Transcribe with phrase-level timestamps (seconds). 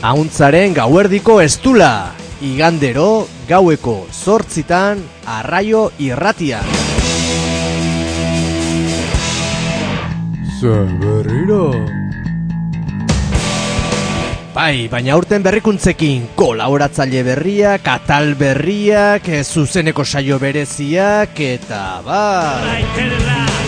[0.00, 6.62] Auntzaren gauerdiko estula, igandero gaueko zortzitan arraio irratia.
[10.56, 11.68] Zaberriro.
[14.56, 23.59] Bai, baina urten berrikuntzekin kolaboratzaile berriak, atal berriak, zuzeneko saio bereziak, eta bai...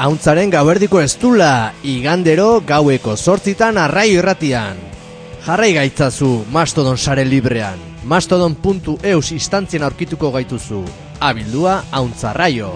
[0.00, 4.80] Auntzaren gauerdiko estula, igandero gaueko zortzitan arraio irratian.
[5.44, 7.76] Jarrai gaitzazu Mastodon sare librean.
[8.08, 10.80] Mastodon.eus instantzien aurkituko gaituzu.
[11.20, 12.72] Abildua Auntzarraio.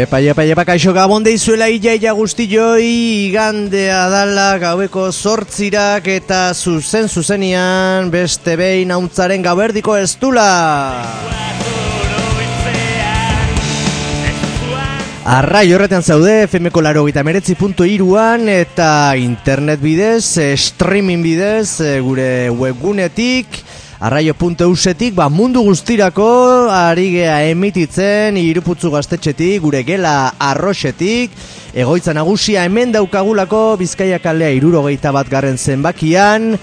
[0.00, 2.86] Iepa, iepa, iepa, kaixo gabon deizuela iaia guztioi
[3.26, 10.46] igandea dala gaueko zortzirak eta zuzen zuzenian beste behin hauntzaren gauerdiko estula.
[15.28, 21.76] Arrai horretan zaude, FMko laro gita meretzi punto iruan eta internet bidez, eh, streaming bidez,
[21.84, 23.60] eh, gure webgunetik,
[24.00, 26.26] arraio.eusetik, ba, mundu guztirako
[26.72, 31.34] ari gea emititzen iruputzu gaztetxetik, gure gela arroxetik,
[31.76, 36.54] egoitza nagusia hemen daukagulako Bizkaia kalea irurogeita bat garren zenbakian,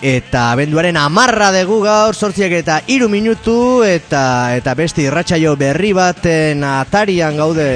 [0.00, 6.64] eta abenduaren amarra dugu gaur sortziak eta iru minutu eta eta beste irratsaio berri baten
[6.64, 7.68] atarian gaude.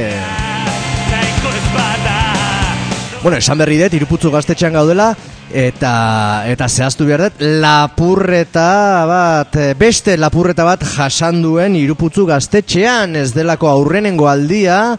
[3.23, 5.13] Bueno, esan berri dut, iruputzu gaztetxean gaudela,
[5.53, 13.31] eta eta zehaztu behar dut, lapurreta bat, eh, beste lapurreta bat jasanduen iruputzu gaztetxean, ez
[13.37, 14.97] delako aurrenengo aldia,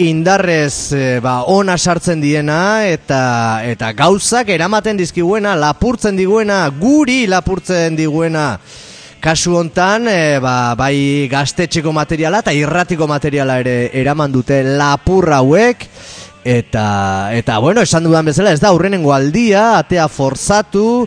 [0.00, 7.96] indarrez eh, ba, ona sartzen diena eta eta gauzak eramaten dizkiguena, lapurtzen diguena, guri lapurtzen
[7.96, 8.54] diguena.
[9.20, 15.84] Kasu hontan, e, ba, bai gaztetxeko materiala eta irratiko materiala ere eraman dute lapur hauek
[16.44, 21.06] eta eta bueno, esan dudan bezala ez da aurrenengo aldia, atea forzatu,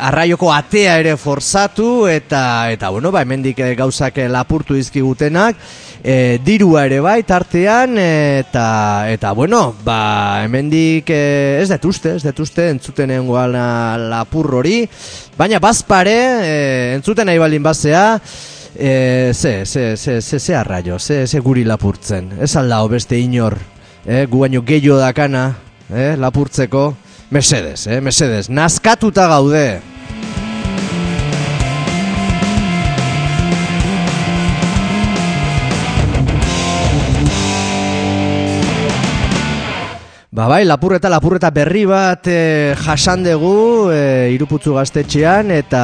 [0.00, 5.56] arraioko atea ere forzatu eta eta bueno, ba hemendik eh, gauzak eh, lapurtu dizkigutenak,
[6.02, 12.24] e, dirua ere bai tartean eta eta bueno, ba hemendik e, ez dut uste, ez
[12.24, 13.46] dut uste entzutenengoa
[14.10, 14.80] lapur hori,
[15.36, 16.16] baina bazpare
[16.46, 16.56] e,
[16.96, 18.06] entzuten nahi baldin bazea
[18.70, 23.56] E, ze, ze, ze, ze, ze arraio, ze, ze guri lapurtzen Ez aldao beste inor
[24.06, 25.54] eh, gu baino gehiago dakana
[25.92, 26.94] eh, lapurtzeko.
[27.30, 29.80] Mesedes, eh, mesedes, nazkatuta gaude
[40.40, 45.82] Ba bai, lapurreta, lapurreta berri bat e, jasan dugu e, iruputzu gaztetxean eta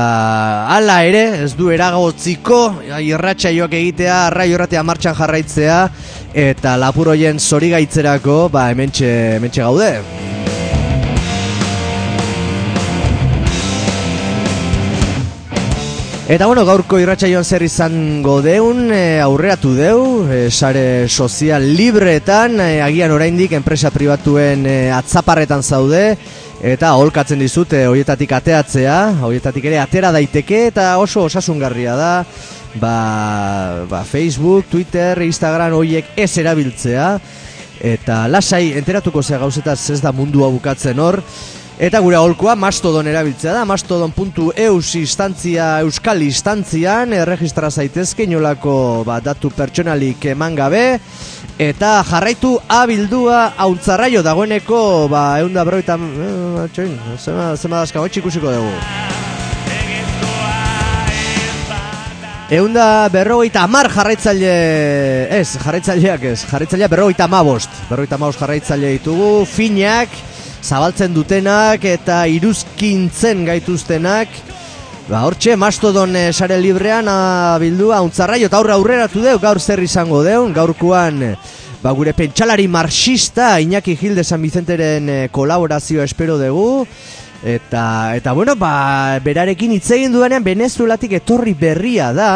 [0.73, 2.61] hala ere ez du eragotziko
[3.05, 5.83] irratxa joak egitea, arrai horretea martxan jarraitzea
[6.49, 9.93] eta lapur hoien zori gaitzerako ba hementxe, hementxe gaude.
[16.27, 22.81] Eta bueno, gaurko irratsaioan zer izango deun, e, aurreratu deu, e, sare sozial libreetan, e,
[22.83, 26.17] agian oraindik enpresa pribatuen e, atzaparretan zaude,
[26.67, 32.13] eta holkatzen dizute hoietatik ateatzea, hoietatik ere atera daiteke, eta oso osasungarria da,
[32.83, 32.97] ba,
[33.87, 37.13] ba Facebook, Twitter, Instagram hoiek ez erabiltzea,
[37.87, 41.23] eta lasai enteratuko zea gauzetaz ez da mundua bukatzen hor,
[41.77, 49.51] Eta gure aholkoa Mastodon erabiltzea da, mastodon.eus instantzia, euskal instantzian, erregistra zaitezke inolako ba, datu
[49.53, 50.85] pertsonalik eman gabe,
[51.61, 54.79] eta jarraitu abildua hauntzarraio dagoeneko,
[55.13, 56.87] ba, eunda berroita, eh,
[57.21, 58.73] zema, zema dazka, ikusiko dugu.
[62.57, 64.55] Eunda berrogeita amar jarraitzaile,
[65.43, 70.17] ez, jarraitzaileak ez, jarraitzailea berrogeita amabost, berrogeita amabost jarraitzaile ditugu, finak,
[70.67, 74.29] zabaltzen dutenak eta iruzkintzen gaituztenak.
[75.07, 79.85] Ba, hortxe, mastodon eh, sare librean ah, bildua untzarraio eta aurre aurreratu deu, gaur zer
[79.87, 81.23] izango deun, gaurkoan
[81.87, 86.87] ba, gure pentsalari marxista Iñaki Gilde San Vicenteren eh, kolaborazioa espero dugu.
[87.47, 92.31] Eta, eta bueno, ba, berarekin hitz egin dudanean Venezuelatik etorri berria da.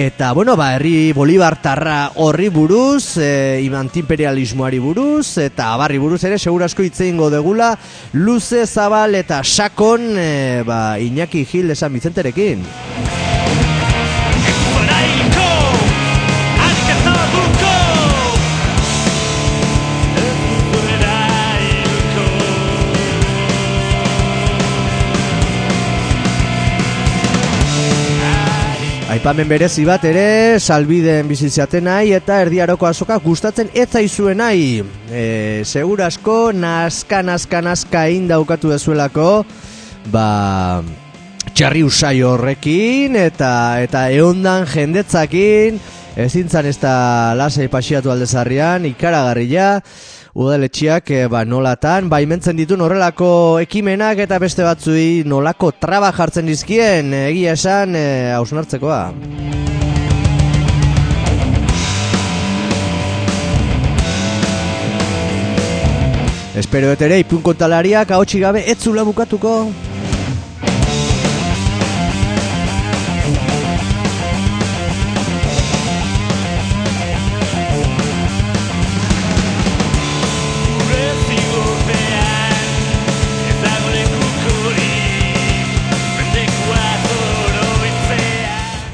[0.00, 6.86] Eta, bueno, ba, herri Bolibartarra horri buruz, e, antiimperialismoari buruz, eta abarri buruz ere, segurasko
[6.86, 7.74] hitz egingo degula,
[8.14, 12.64] luze, zabal eta sakon, e, ba, Iñaki Gil esan Vicenterekin.
[29.10, 34.84] Aipamen berezi bat ere, salbiden bizitzaten nahi eta erdiaroko azoka gustatzen ez zaizuen nahi.
[35.10, 35.24] E,
[35.66, 39.42] segura asko, naska, naska, naska indaukatu dezuelako,
[40.14, 40.28] ba,
[41.50, 43.50] txarri usai horrekin eta
[43.82, 45.82] eta eondan jendetzakin,
[46.14, 46.94] ezintzan ez da
[47.34, 49.72] lasai pasiatu aldezarrian, ikaragarria,
[50.34, 57.12] udaletxiak e, ba, nolatan, baimentzen ditu horrelako ekimenak eta beste batzui nolako traba jartzen dizkien,
[57.14, 59.02] egia esan, e, hausnartzekoa.
[66.60, 69.54] Espero et ere, ipun kontalariak ahotsi gabe ez zula bukatuko.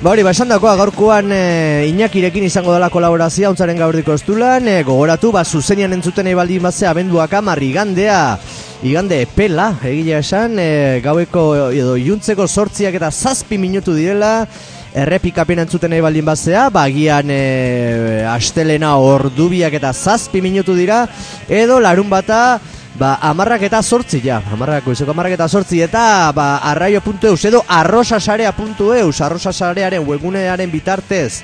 [0.07, 5.43] Ba hori, ba gaurkoan e, Iñakirekin izango dela kolaborazioa Untzaren gaurdiko estulan, e, gogoratu, ba
[5.43, 8.39] zuzenian entzuten nahi baldin batzea abenduak amar igandea
[8.87, 14.47] Igande epela, egila esan, e, gaueko edo iluntzeko sortziak eta zazpi minutu direla
[14.95, 21.03] Errepikapen entzuten nahi baldin batzea, bagian e, astelena ordubiak eta zazpi minutu dira
[21.51, 22.61] Edo larun bata,
[22.97, 29.21] Ba, amarrak eta sortzi, ja, amarrak, goizeko amarrak eta sortzi, eta, ba, arraio.eus, edo arrosasarea.eus,
[29.21, 31.43] arrosasarearen webgunearen bitartez,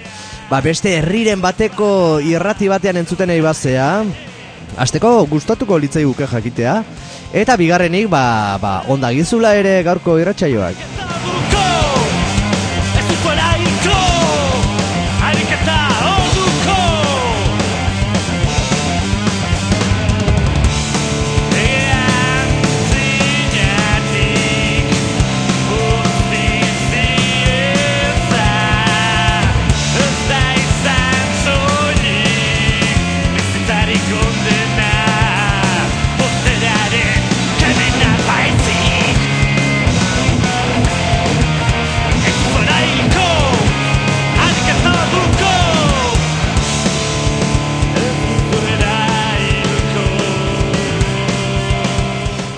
[0.48, 3.88] ba, beste herriren bateko irrati batean entzuten nahi bazea,
[4.80, 6.78] Azteko gustatuko litzai guke jakitea,
[7.36, 11.51] eta bigarrenik, ba, ba, onda gizula ere gaurko irratsaioak.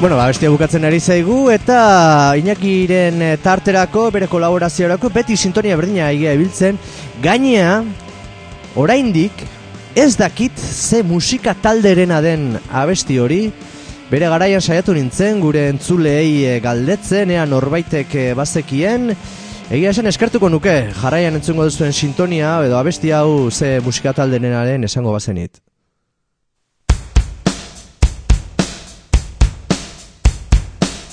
[0.04, 6.10] Bueno, ba, bestia bukatzen ari zaigu, eta Iñakiren eh, tarterako, bere kolaboraziorako, beti sintonia berdina
[6.12, 6.76] egia ibiltzen,
[7.24, 7.78] gainea,
[8.76, 9.32] oraindik,
[9.96, 13.40] ez dakit ze musika talderena den abesti hori,
[14.12, 19.14] bere garaian saiatu nintzen, gure entzulei eh, galdetzen, ea norbaitek eh, bazekien,
[19.72, 25.16] Egia esan eskertuko nuke, jarraian entzungo duzuen sintonia, edo abesti hau ze musika talderenaren esango
[25.16, 25.63] bazenit.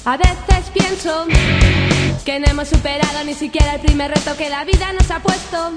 [0.04, 1.28] A veces pienso
[2.26, 5.74] que no hemos superado ni siquiera el primer reto que la vida nos ha puesto.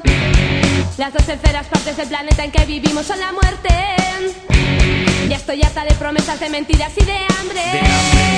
[0.97, 3.69] Las dos terceras partes del planeta en que vivimos son la muerte.
[5.29, 7.61] Ya estoy harta de promesas, de mentiras y de hambre.
[7.73, 8.35] De hambre.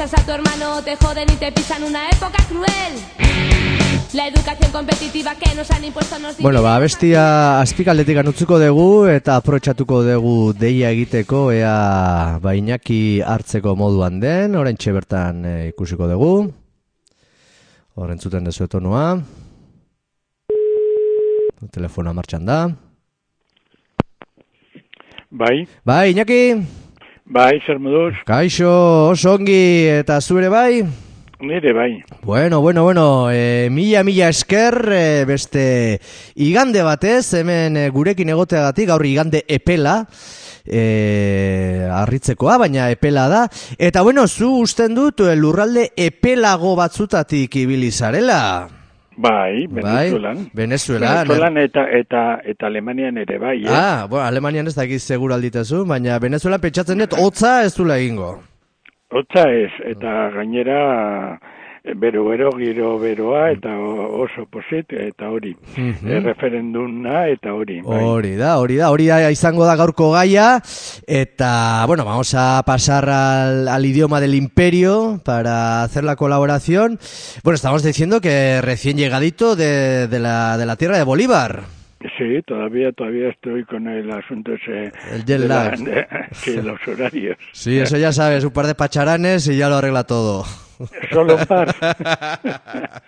[0.00, 2.94] Pisas a tu hermano te joden y te pisan una época cruel.
[4.14, 9.36] La educación competitiva que nos han impuesto nos Bueno, ba, bestia azpikaldetik utzuko dugu eta
[9.36, 16.50] aprotxatuko dugu deia egiteko ea ba, Iñaki hartzeko moduan den, orain bertan e, ikusiko dugu.
[17.96, 19.20] Horren zuten dezu etonoa.
[21.70, 22.70] Telefonoa martxan da.
[25.28, 26.79] Bai, Bai, Iñaki,
[27.30, 28.70] bai, zer moduz, kaixo,
[29.14, 30.82] oso ongi, eta zu ere bai?
[31.40, 32.02] Nire bai.
[32.22, 36.00] Bueno, bueno, bueno, e, mila, mila esker, e, beste
[36.34, 40.02] igande batez, hemen e, gurekin egoteagatik, gaur igande epela,
[40.66, 43.46] e, arritzekoa, baina epela da.
[43.78, 48.79] Eta bueno, zu usten dut lurralde epelago batzutatik ibili zarela.
[49.20, 50.36] Bai, Venezuelan.
[50.36, 51.28] Bai, Venezuelan.
[51.28, 53.68] Venezuelan eta, eta, eta Alemanian ere bai, eh?
[53.68, 58.30] Ah, bueno, Alemanian ez dakit segur alditazu, baina Venezuelan pentsatzen dut, hotza ez dula egingo.
[59.12, 60.80] Hotza ez, eta gainera
[61.34, 61.59] eh,
[61.96, 66.06] bero bero giro beroa eta o- oso posit eta hori Mhm.
[66.10, 68.04] eh, referenduna eta hori bai.
[68.04, 70.60] Hori da, hori da, hori da izango da gaurko gaia
[71.06, 76.98] eta bueno, vamos a pasar al, al idioma del imperio para hacer la colaboración.
[77.44, 81.62] Bueno, estamos diciendo que recién llegadito de, de, la, de la tierra de Bolívar.
[82.16, 85.78] Sí, todavía todavía estoy con el asunto ese El jet la- lag.
[85.78, 87.36] de- sí, los horarios.
[87.52, 90.44] Sí, eso ya sabes, un par de pacharanes y ya lo arregla todo.
[91.12, 91.74] Solo par.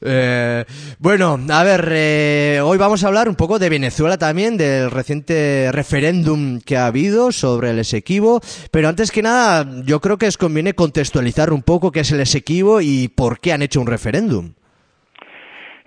[0.00, 0.64] Eh,
[1.00, 5.72] bueno, a ver, eh, hoy vamos a hablar un poco de Venezuela también, del reciente
[5.72, 8.38] referéndum que ha habido sobre el Esequibo,
[8.70, 12.20] pero antes que nada, yo creo que os conviene contextualizar un poco qué es el
[12.20, 14.52] Esequibo y por qué han hecho un referéndum.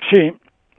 [0.10, 0.34] Sí,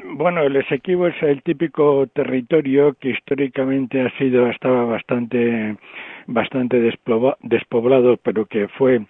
[0.05, 5.77] bueno, el Esequibo es el típico territorio que históricamente ha sido, estaba bastante,
[6.27, 9.01] bastante despoblado, pero que fue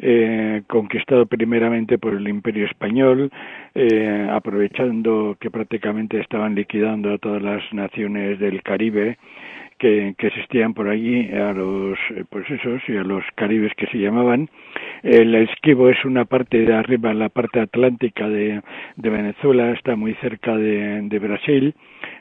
[0.00, 3.30] eh, conquistado primeramente por el Imperio Español,
[3.74, 9.18] eh, aprovechando que prácticamente estaban liquidando a todas las naciones del Caribe
[9.80, 13.98] que, existían por allí, a los, eh, pues esos, y a los caribes que se
[13.98, 14.48] llamaban.
[15.02, 18.60] El Esquivo es una parte de arriba, la parte atlántica de,
[18.96, 21.74] de Venezuela, está muy cerca de, de Brasil,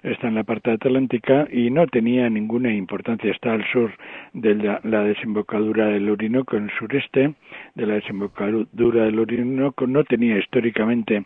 [0.04, 3.92] está en la parte atlántica y no tenía ninguna importancia, está al sur
[4.34, 7.34] de la, la desembocadura del Orinoco, en el sureste
[7.76, 11.24] de la desembocadura del Orinoco, no tenía históricamente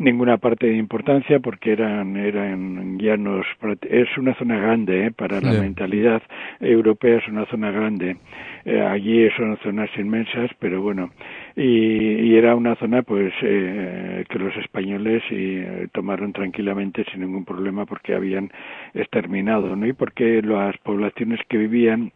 [0.00, 3.46] ninguna parte de importancia porque eran eran llanos
[3.82, 5.10] es una zona grande ¿eh?
[5.10, 5.60] para la Sí.
[5.60, 6.22] mentalidad
[6.58, 8.16] europea es una zona grande
[8.64, 11.10] Eh, allí son zonas inmensas pero bueno
[11.56, 17.20] y, y era una zona pues eh, que los españoles y, eh, tomaron tranquilamente sin
[17.20, 18.50] ningún problema porque habían
[18.94, 22.12] exterminado no y porque las poblaciones que vivían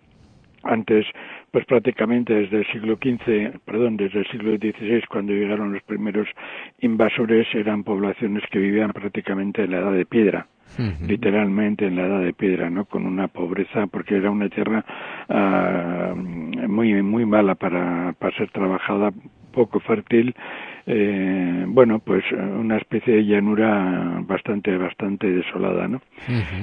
[0.65, 1.07] antes,
[1.55, 6.27] pues prácticamente desde el siglo XV, perdón, desde el siglo XVI, cuando llegaron los primeros
[6.81, 10.49] invasores, eran poblaciones que vivían prácticamente en la edad de piedra,
[11.07, 12.87] literalmente en la edad de piedra, ¿no?
[12.87, 14.85] Con una pobreza, porque era una tierra
[15.29, 19.13] ah, muy muy mala para, para ser trabajada,
[19.53, 20.35] poco fértil,
[20.87, 26.03] eh, bueno, pues eh, una especie de llanura bastante bastante desolada, ¿no?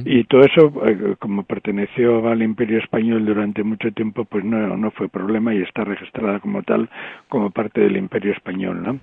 [0.05, 4.91] Y todo eso, eh, como perteneció al Imperio Español durante mucho tiempo, pues no, no
[4.91, 6.89] fue problema y está registrada como tal,
[7.29, 8.99] como parte del Imperio Español, ¿no?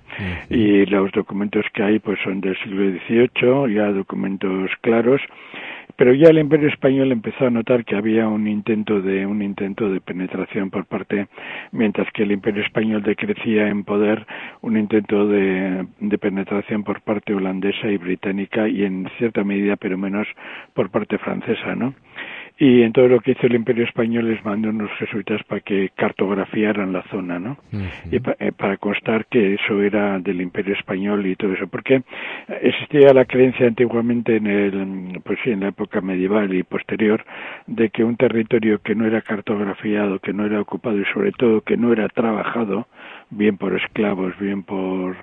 [0.49, 5.21] Y los documentos que hay, pues son del siglo XVIII, ya documentos claros,
[5.99, 9.89] pero ya el Imperio Español empezó a notar que había un intento de un intento
[9.89, 11.27] de penetración por parte,
[11.73, 14.25] mientras que el Imperio Español decrecía en poder,
[14.61, 19.97] un intento de, de penetración por parte holandesa y británica y en cierta medida, pero
[19.97, 20.27] menos
[20.73, 21.93] por parte francesa, ¿no?
[22.61, 25.91] Y en todo lo que hizo el Imperio Español les mandó unos jesuitas para que
[25.95, 27.57] cartografiaran la zona, ¿no?
[28.11, 32.01] Y pa- eh, para constar que eso era del Imperio Español y todo eso, porque
[32.61, 37.23] existía la creencia antiguamente en el, pues sí, en la época medieval y posterior,
[37.65, 41.61] de que un territorio que no era cartografiado, que no era ocupado y sobre todo
[41.61, 42.87] que no era trabajado,
[43.31, 45.15] bien por esclavos, bien por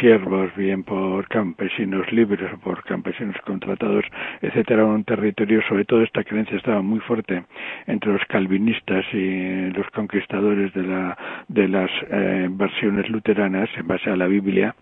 [0.00, 4.04] siervos, bien por campesinos libres o por campesinos contratados,
[4.42, 7.44] etcétera, un territorio, sobre todo esta creencia estaba muy fuerte
[7.86, 14.10] entre los calvinistas y los conquistadores de la de las eh, versiones luteranas en base
[14.10, 14.74] a la Biblia,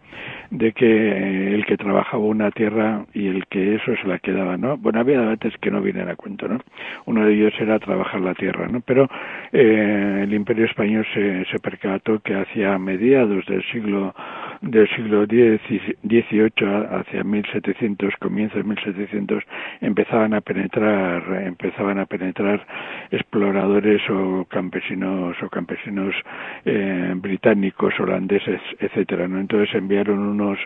[0.50, 4.56] de que eh, el que trabajaba una tierra y el que eso se la quedaba,
[4.56, 4.76] ¿no?
[4.76, 6.60] Bueno, había debates que no vienen a cuento, ¿no?
[7.06, 8.80] Uno de ellos era trabajar la tierra, ¿no?
[8.80, 9.08] Pero
[9.52, 12.34] eh, el Imperio Español se, se percató que
[12.66, 14.14] hacia mediados del siglo
[14.66, 16.50] del siglo XVIII
[16.90, 19.44] hacia 1700, comienzos de 1700,
[19.80, 22.66] empezaban a penetrar, empezaban a penetrar
[23.10, 26.14] exploradores o campesinos o campesinos
[26.64, 29.40] eh, británicos, holandeses, etcétera, ¿no?
[29.40, 30.58] Entonces enviaron unos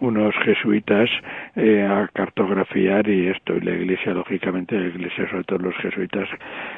[0.00, 1.08] unos jesuitas
[1.54, 6.28] eh, a cartografiar y esto y la iglesia lógicamente la iglesia sobre todo los jesuitas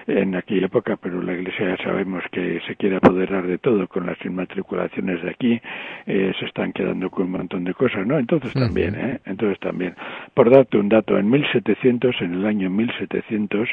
[0.06, 4.06] en aquella época pero la iglesia ya sabemos que se quiere apoderar de todo con
[4.06, 5.60] las inmatriculaciones de aquí
[6.06, 9.94] eh, están quedando con un montón de cosas no entonces también eh entonces también.
[10.34, 13.68] Por darte un dato en 1700 en el año 1700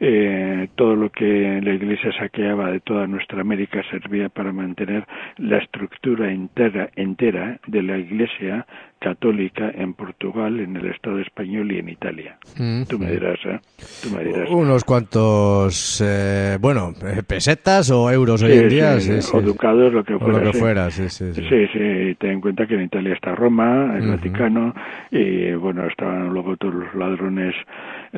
[0.00, 5.06] eh, eh, todo lo que la Iglesia saqueaba de toda nuestra América servía para mantener
[5.36, 8.66] la estructura entera, entera de la Iglesia
[9.00, 12.36] católica en Portugal, en el Estado español y en Italia.
[12.58, 12.82] Mm.
[12.84, 13.58] Tú me dirás, ¿eh?
[14.02, 14.48] Tú me dirás.
[14.50, 19.00] Unos cuantos, eh, bueno, eh, pesetas o euros hoy Sí, en día.
[19.00, 20.38] sí, sí, o ducados, lo que O fuera.
[20.38, 20.58] lo que sí.
[20.60, 21.32] fuera, sí, sí.
[21.34, 21.42] sí.
[21.48, 24.10] Sí, ten en cuenta que en Italia está Roma, el Ujú.
[24.12, 24.74] Vaticano,
[25.10, 27.54] y bueno, estaban luego todos los ladrones,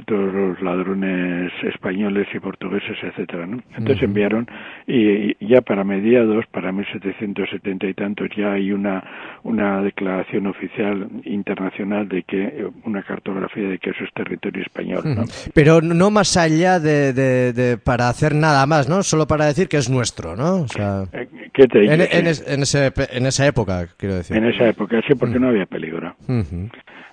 [0.06, 3.62] todos los ladrones españoles y portugueses, etcétera, ¿no?
[3.76, 4.48] Entonces enviaron,
[4.86, 9.04] y, y ya para mediados, para 1770 y tantos, ya hay una,
[9.42, 15.24] una declaración oficial internacional de que, una cartografía de que eso es territorio español, ¿no?
[15.54, 19.02] Pero no más allá de, de- de- para hacer nada más, ¿no?
[19.02, 20.62] Solo para decir que es nuestro, ¿no?
[20.62, 24.36] O sea, Eh, ¿Qué te en, en es- en ese, en esa época, quiero decir.
[24.36, 26.14] En esa época, sí, porque no había peligro.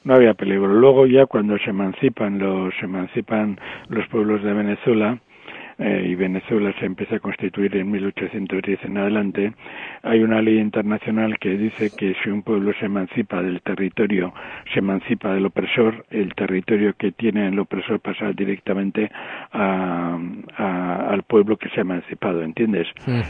[0.03, 0.67] No había peligro.
[0.67, 5.17] Luego ya cuando se emancipan los se emancipan los pueblos de Venezuela
[5.77, 9.53] eh, y Venezuela se empieza a constituir en 1810 en adelante,
[10.03, 14.33] hay una ley internacional que dice que si un pueblo se emancipa del territorio,
[14.73, 19.09] se emancipa del opresor, el territorio que tiene el opresor pasa directamente
[19.53, 20.17] a,
[20.57, 22.87] a- al pueblo que se ha emancipado, ¿entiendes?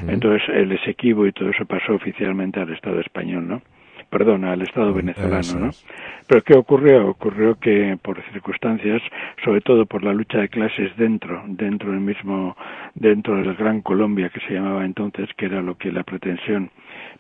[0.07, 3.61] Entonces el Esequibo y todo eso pasó oficialmente al Estado español, ¿no?
[4.09, 5.69] Perdón, al Estado venezolano, Eso ¿no?
[6.27, 7.07] Pero ¿qué ocurrió?
[7.09, 9.01] Ocurrió que por circunstancias,
[9.43, 12.55] sobre todo por la lucha de clases dentro, dentro del mismo,
[12.93, 16.69] dentro del Gran Colombia que se llamaba entonces, que era lo que la pretensión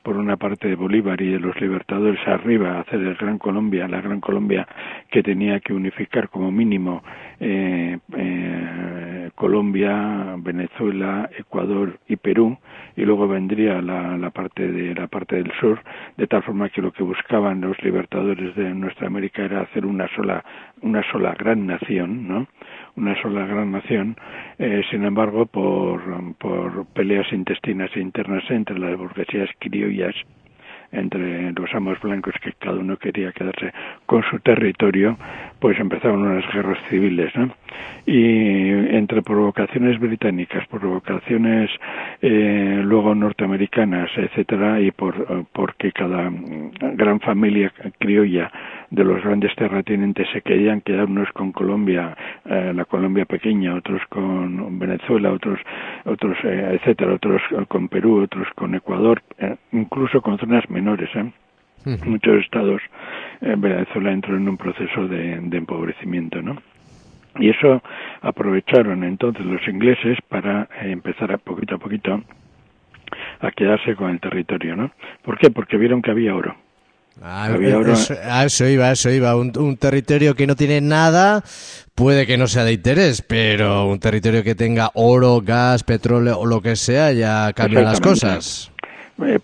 [0.03, 4.01] por una parte de Bolívar y de los libertadores arriba hacer el Gran Colombia, la
[4.01, 4.67] Gran Colombia
[5.11, 7.03] que tenía que unificar como mínimo
[7.39, 12.57] eh, eh, Colombia, Venezuela, Ecuador y Perú
[12.95, 15.79] y luego vendría la, la parte de la parte del sur
[16.17, 20.07] de tal forma que lo que buscaban los libertadores de nuestra América era hacer una
[20.15, 20.43] sola
[20.81, 22.47] una sola gran nación, ¿no?
[22.95, 24.15] Una sola gran nación.
[24.57, 26.01] Eh, sin embargo, por
[26.37, 30.15] por peleas intestinas e internas entre las burguesías criollas
[30.91, 33.73] entre los amos blancos que cada uno quería quedarse
[34.05, 35.17] con su territorio,
[35.59, 37.53] pues empezaron unas guerras civiles, ¿no?
[38.05, 41.69] Y entre provocaciones británicas, provocaciones
[42.21, 48.51] eh, luego norteamericanas, etcétera, y por eh, porque cada mm, gran familia criolla
[48.91, 54.01] de los grandes terratenientes se querían quedar unos con Colombia, eh, la Colombia pequeña, otros
[54.09, 55.59] con Venezuela, otros,
[56.05, 61.31] otros, eh, etcétera, otros con Perú, otros con Ecuador, eh, incluso con zonas menores, ¿eh?
[62.05, 62.81] Muchos estados,
[63.41, 66.57] eh, Venezuela entró en un proceso de, de empobrecimiento, ¿no?
[67.39, 67.81] Y eso
[68.21, 72.21] aprovecharon entonces los ingleses para empezar a poquito a poquito
[73.39, 74.91] a quedarse con el territorio, ¿no?
[75.23, 75.49] ¿Por qué?
[75.49, 76.55] Porque vieron que había oro.
[77.21, 79.35] Ah, eso, a eso iba, a eso iba.
[79.35, 81.43] Un, un territorio que no tiene nada
[81.99, 86.45] puede que no sea de interés, pero un territorio que tenga oro, gas, petróleo o
[86.45, 88.71] lo que sea ya cambian las cosas.
[89.21, 89.37] Eh,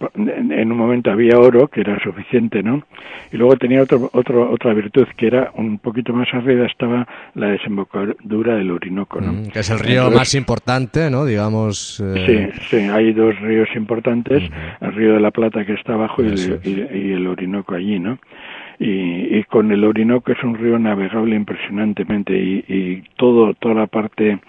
[0.65, 2.83] en un momento había oro que era suficiente, ¿no?
[3.31, 7.47] Y luego tenía otro, otro, otra virtud que era un poquito más arriba estaba la
[7.47, 9.33] desembocadura del Orinoco, ¿no?
[9.33, 11.25] Mm, que es el río Entonces- más importante, ¿no?
[11.25, 12.01] Digamos.
[12.03, 14.43] eh, Sí, sí, hay dos ríos importantes,
[14.81, 17.99] el río de la Plata que está abajo y el, y- y el Orinoco allí,
[17.99, 18.17] ¿no?
[18.79, 23.87] Y, y con el Orinoco es un río navegable impresionantemente y, y todo toda la
[23.87, 24.39] parte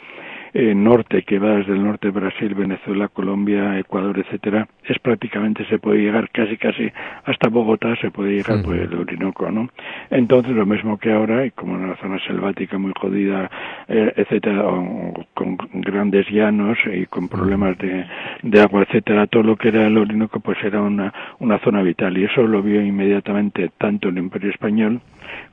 [0.58, 5.66] eh, norte que va desde el norte de Brasil, Venezuela, Colombia, Ecuador, etcétera, es prácticamente
[5.66, 6.90] se puede llegar casi casi
[7.26, 9.68] hasta Bogotá se puede llegar por el Orinoco, ¿no?
[10.10, 13.50] Entonces lo mismo que ahora y como en una zona selvática muy jodida,
[13.88, 18.06] eh, etcétera, o- con grandes llanos y con problemas de,
[18.42, 22.16] de agua, etcétera, todo lo que era el Orinoco pues era una una zona vital.
[22.16, 25.00] Y eso lo vio inmediatamente tanto el Imperio español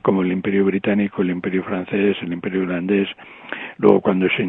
[0.02, 3.08] como el Imperio británico, el Imperio francés, el Imperio holandés,
[3.78, 4.42] luego cuando se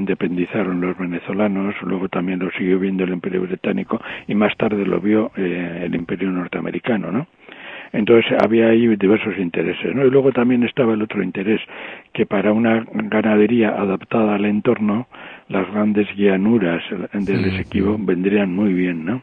[0.45, 4.99] independizaron los venezolanos, luego también lo siguió viendo el Imperio británico y más tarde lo
[4.99, 7.27] vio eh, el Imperio norteamericano, ¿no?
[7.93, 10.05] Entonces había ahí diversos intereses, ¿no?
[10.05, 11.61] Y luego también estaba el otro interés,
[12.13, 15.07] que para una ganadería adaptada al entorno,
[15.47, 19.21] las grandes llanuras del Esequibo vendrían muy bien, ¿no?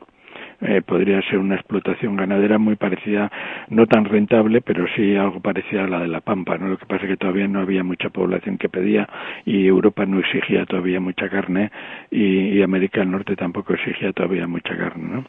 [0.62, 3.30] Eh, podría ser una explotación ganadera muy parecida,
[3.68, 6.68] no tan rentable, pero sí algo parecida a la de la Pampa, ¿no?
[6.68, 9.08] Lo que pasa es que todavía no había mucha población que pedía
[9.44, 11.70] y Europa no exigía todavía mucha carne
[12.10, 15.24] y, y América del Norte tampoco exigía todavía mucha carne, ¿no?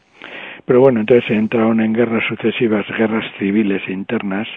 [0.66, 4.48] Pero bueno, entonces entraron en guerras sucesivas, guerras civiles internas,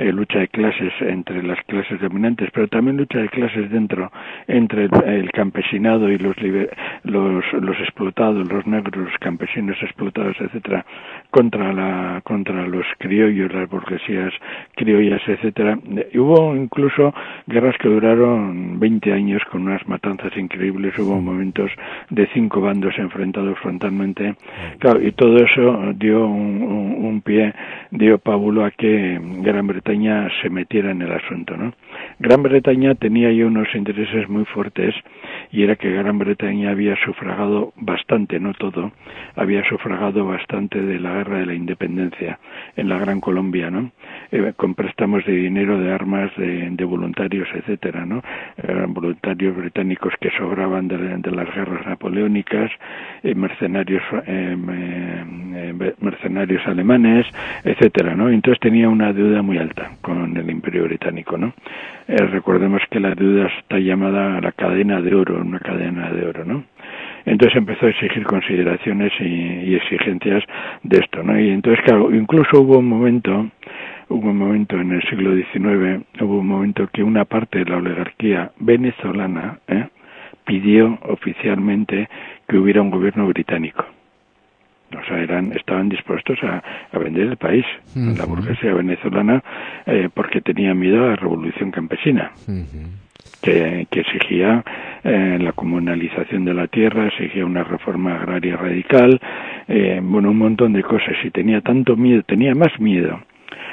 [0.00, 4.10] eh, lucha de clases entre las clases dominantes, pero también lucha de clases dentro
[4.48, 6.70] entre el, el campesinado y los, liber-
[7.04, 10.84] los los explotados, los negros, los campesinos explotados, etcétera,
[11.30, 14.32] contra la contra los criollos, las burguesías
[14.76, 15.78] criollas, etcétera.
[16.12, 17.14] Y hubo incluso
[17.46, 21.70] guerras que duraron 20 años con unas matanzas increíbles, hubo momentos
[22.10, 24.34] de cinco bandos enfrentados frontalmente.
[24.78, 27.52] Claro, y todo eso dio un, un- un pie,
[27.90, 29.89] dio pábulo a que Gran Bretaña
[30.42, 31.72] se metiera en el asunto, ¿no?
[32.18, 34.94] Gran Bretaña tenía ya unos intereses muy fuertes
[35.52, 38.92] y era que Gran Bretaña había sufragado bastante, no todo,
[39.36, 42.38] había sufragado bastante de la guerra de la independencia
[42.76, 43.90] en la Gran Colombia, ¿no?
[44.32, 48.22] Eh, con préstamos de dinero, de armas, de, de voluntarios, etcétera, ¿no?
[48.56, 52.70] Eran voluntarios británicos que sobraban de, las guerras napoleónicas,
[53.22, 54.56] eh, mercenarios eh,
[56.00, 57.26] mercenarios alemanes,
[57.64, 58.28] etcétera, ¿no?
[58.28, 61.54] Entonces tenía una deuda muy alta con el Imperio Británico, ¿no?
[62.08, 66.44] Eh, recordemos que la deuda está llamada la cadena de oro, una cadena de oro,
[66.44, 66.64] ¿no?
[67.24, 70.42] Entonces empezó a exigir consideraciones y, y exigencias
[70.82, 71.38] de esto, ¿no?
[71.38, 73.50] Y entonces, claro, incluso hubo un momento,
[74.08, 77.76] hubo un momento en el siglo XIX, hubo un momento que una parte de la
[77.76, 79.86] oligarquía venezolana ¿eh?
[80.44, 82.08] pidió oficialmente
[82.48, 83.84] que hubiera un gobierno británico.
[84.98, 89.42] O sea, eran, estaban dispuestos a, a vender el país, la burguesía venezolana,
[89.86, 92.32] eh, porque tenían miedo a la revolución campesina
[93.40, 94.64] que, que exigía
[95.02, 99.20] eh, la comunalización de la tierra, exigía una reforma agraria radical,
[99.68, 101.16] eh, bueno, un montón de cosas.
[101.24, 103.20] Y tenía tanto miedo, tenía más miedo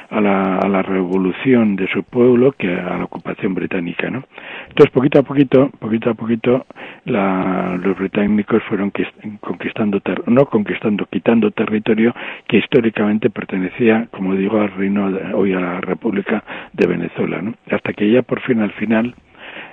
[0.09, 4.23] a la, a la revolución de su pueblo que a la ocupación británica, ¿no?
[4.69, 6.65] Entonces, poquito a poquito, poquito a poquito,
[7.05, 12.13] la, los británicos fueron quis- conquistando, ter- no conquistando, quitando territorio
[12.47, 17.53] que históricamente pertenecía, como digo, al reino, hoy a la República de Venezuela, ¿no?
[17.71, 19.15] Hasta que ya por fin al final,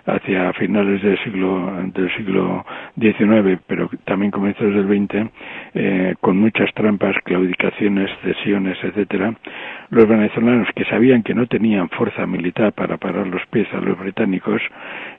[0.06, 2.64] hacia finales del siglo del siglo
[2.98, 5.30] XIX, pero también comienzos del XX,
[5.74, 9.34] eh, con muchas trampas, claudicaciones, cesiones, etcétera,
[9.90, 13.98] los venezolanos que sabían que no tenían fuerza militar para parar los pies a los
[13.98, 14.60] británicos,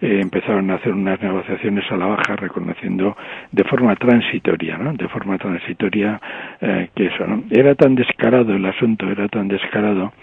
[0.02, 3.16] eh, empezaron a hacer unas negociaciones a la baja, reconociendo
[3.52, 4.94] de forma transitoria, ¿no?
[4.94, 6.20] De forma transitoria
[6.62, 7.44] eh, que eso, ¿no?
[7.50, 10.14] Era tan descarado el asunto, era tan descarado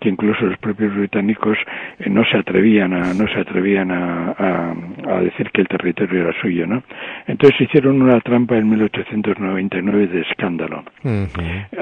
[0.00, 1.58] que incluso los propios británicos
[1.98, 4.74] eh, no se atrevían a no se atrevían a, a,
[5.16, 6.82] a decir que el territorio era suyo, ¿no?
[7.26, 10.84] Entonces hicieron una trampa en 1899 de escándalo,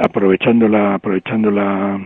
[0.02, 1.98] aprovechando la aprovechando la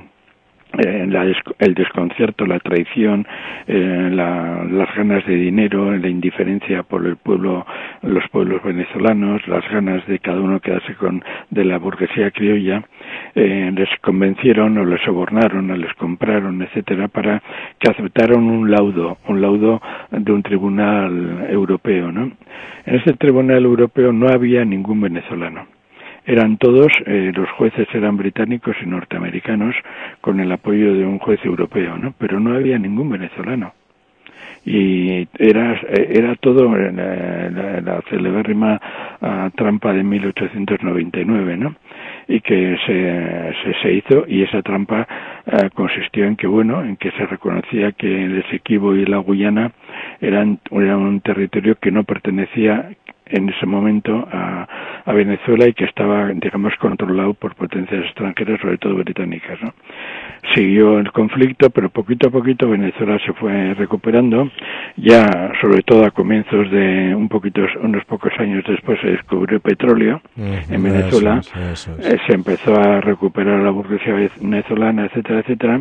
[0.78, 1.24] eh, la
[1.58, 3.26] el desconcierto, la traición,
[3.66, 7.66] eh, la- las ganas de dinero, la indiferencia por el pueblo,
[8.02, 12.82] los pueblos venezolanos, las ganas de cada uno quedarse con de la burguesía criolla,
[13.34, 17.42] eh, les convencieron o les sobornaron o les compraron, etcétera, para
[17.78, 19.80] que aceptaran un laudo, un laudo
[20.10, 22.30] de un tribunal europeo, ¿no?
[22.86, 25.66] En ese tribunal europeo no había ningún venezolano
[26.26, 29.74] eran todos, eh, los jueces eran británicos y norteamericanos
[30.20, 32.14] con el apoyo de un juez europeo, ¿no?
[32.18, 33.72] Pero no había ningún venezolano.
[34.64, 38.78] Y era, eh, era todo eh, la, la, celebérrima
[39.22, 41.74] ah, trampa de 1899, ¿no?
[42.28, 45.08] Y que se, se, hizo y esa trampa
[45.46, 49.72] ah, consistió en que, bueno, en que se reconocía que el Esequibo y la Guyana
[50.20, 52.90] eran un territorio que no pertenecía
[53.30, 54.68] en ese momento a,
[55.04, 59.60] a Venezuela y que estaba, digamos, controlado por potencias extranjeras, sobre todo británicas.
[59.62, 59.72] ¿no?
[60.54, 64.50] Siguió el conflicto, pero poquito a poquito Venezuela se fue recuperando.
[64.96, 70.20] Ya, sobre todo a comienzos de un poquito, unos pocos años después, se descubrió petróleo
[70.36, 71.38] en Venezuela.
[71.40, 72.14] Eso es, eso es.
[72.14, 75.80] Eh, se empezó a recuperar la burguesía venezolana, etcétera, etcétera.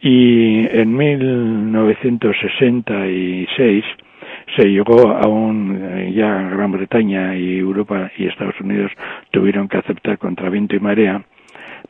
[0.00, 3.84] Y en 1966
[4.56, 8.92] se llegó a un eh, ya Gran Bretaña y Europa y Estados Unidos
[9.30, 11.24] tuvieron que aceptar contra viento y marea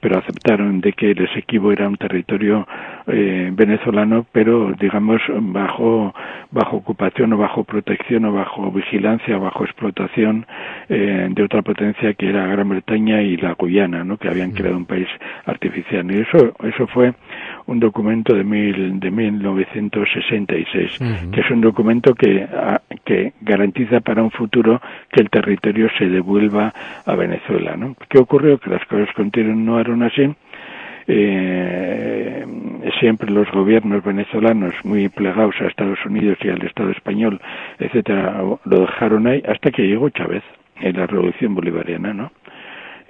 [0.02, 2.66] pero aceptaron de que el Esequibo era un territorio
[3.06, 6.12] eh, venezolano, pero digamos bajo
[6.50, 10.44] bajo ocupación o bajo protección o bajo vigilancia, bajo explotación
[10.88, 14.16] eh, de otra potencia que era Gran Bretaña y la Guyana, ¿no?
[14.16, 15.08] que habían creado un país
[15.46, 16.10] artificial.
[16.10, 17.14] Y eso eso fue
[17.66, 20.98] un documento de mil, de 1966,
[21.32, 26.08] que es un documento que a, que garantiza para un futuro que el territorio se
[26.08, 26.72] devuelva
[27.04, 27.96] a Venezuela, ¿no?
[28.08, 28.58] ¿Qué ocurrió?
[28.58, 30.34] Que las cosas continuaron así.
[31.08, 32.46] Eh,
[33.00, 37.40] siempre los gobiernos venezolanos muy plegados a Estados Unidos y al Estado español,
[37.78, 40.44] etcétera, lo dejaron ahí hasta que llegó Chávez
[40.80, 42.30] en la revolución bolivariana, ¿no?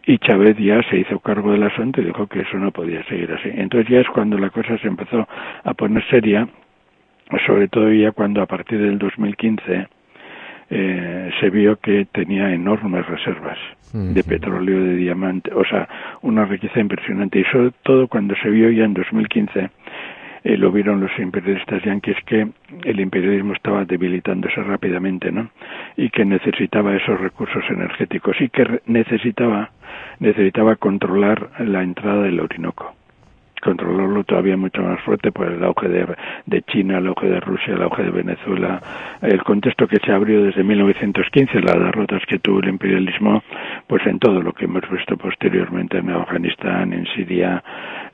[0.05, 3.33] Y Chávez ya se hizo cargo del asunto y dijo que eso no podía seguir
[3.33, 3.51] así.
[3.55, 5.29] Entonces ya es cuando la cosa se empezó
[5.65, 6.49] a poner seria,
[7.47, 9.87] sobre todo ya cuando a partir del 2015
[10.71, 13.59] eh, se vio que tenía enormes reservas
[13.93, 15.87] de petróleo, de diamante, o sea,
[16.23, 17.41] una riqueza impresionante.
[17.41, 19.71] Y sobre todo cuando se vio ya en 2015
[20.45, 22.49] eh, lo vieron los imperialistas yanquis que
[22.85, 25.51] el imperialismo estaba debilitándose rápidamente, ¿no?
[25.97, 29.71] Y que necesitaba esos recursos energéticos y que necesitaba
[30.23, 32.95] necesitaba controlar la entrada del Orinoco
[33.63, 36.07] controlarlo todavía mucho más fuerte por el auge de,
[36.47, 38.83] de China, el auge de Rusia, el auge de Venezuela,
[39.23, 43.43] el contexto que se abrió desde 1915, las derrotas que tuvo el imperialismo,
[43.87, 47.63] pues en todo lo que hemos visto posteriormente en Afganistán, en Siria,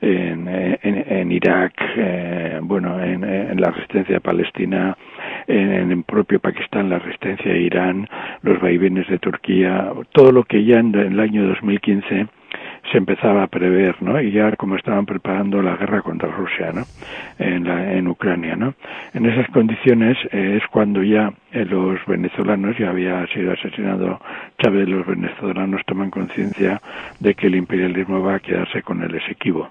[0.01, 3.19] en, en, en Irak, eh, bueno, en,
[3.59, 4.95] la resistencia Palestina,
[5.47, 8.07] en, en el propio Pakistán, la resistencia a Irán,
[8.43, 12.27] los vaivenes de Turquía, todo lo que ya en el año 2015
[12.91, 14.19] se empezaba a prever, ¿no?
[14.21, 16.85] Y ya como estaban preparando la guerra contra Rusia, ¿no?
[17.37, 18.73] En, la, Ucrania, ¿no?
[19.13, 24.19] En esas condiciones eh, es cuando ya eh, los venezolanos, ya había sido asesinado
[24.57, 26.81] Chávez, los venezolanos toman conciencia
[27.19, 29.69] de que el imperialismo va a quedarse con el Esequibo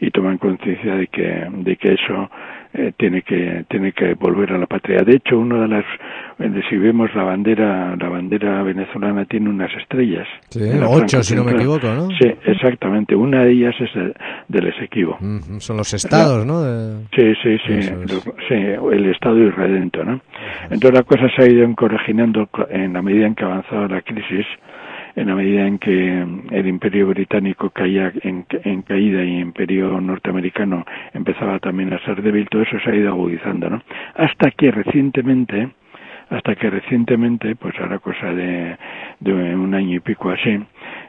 [0.00, 2.30] y toman conciencia de que de que eso
[2.74, 5.02] eh, tiene que tiene que volver a la patria.
[5.02, 5.84] De hecho una de las
[6.38, 10.26] eh, si vemos la bandera la bandera venezolana tiene unas estrellas.
[10.50, 13.14] Sí, ocho si no me equivoco no sí exactamente.
[13.14, 14.14] Una de ellas es el,
[14.48, 15.16] del Esequibo.
[15.20, 17.04] Mm son los estados no de...
[17.14, 17.92] sí sí sí, es.
[18.48, 20.20] sí el estado irredento no
[20.64, 24.46] entonces la cosa se ha ido encorajinando en la medida en que avanzaba la crisis
[25.16, 30.00] en la medida en que el imperio británico caía en, en, caída y el imperio
[30.00, 33.82] norteamericano empezaba también a ser débil, todo eso se ha ido agudizando, ¿no?
[34.14, 35.68] Hasta que recientemente,
[36.30, 38.76] hasta que recientemente, pues ahora cosa de,
[39.20, 40.58] de un año y pico así,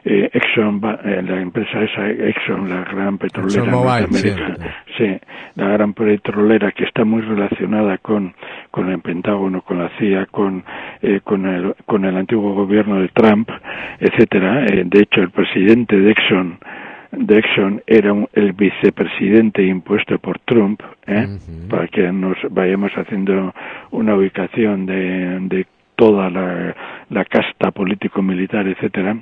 [0.04, 4.56] eh, Exxon, eh, la empresa esa Exxon, la gran petrolera norteamericana,
[4.96, 5.18] sí,
[5.56, 8.32] la gran petrolera que está muy relacionada con,
[8.76, 10.62] con el Pentágono, con la CIA, con,
[11.00, 13.48] eh, con, el, con el antiguo gobierno de Trump,
[13.98, 14.66] etcétera.
[14.66, 16.58] Eh, de hecho, el presidente de Exxon,
[17.10, 21.24] de Exxon era un, el vicepresidente impuesto por Trump, ¿eh?
[21.26, 21.68] uh -huh.
[21.70, 23.54] para que nos vayamos haciendo
[23.92, 26.76] una ubicación de, de toda la,
[27.08, 29.16] la casta político-militar, etcétera.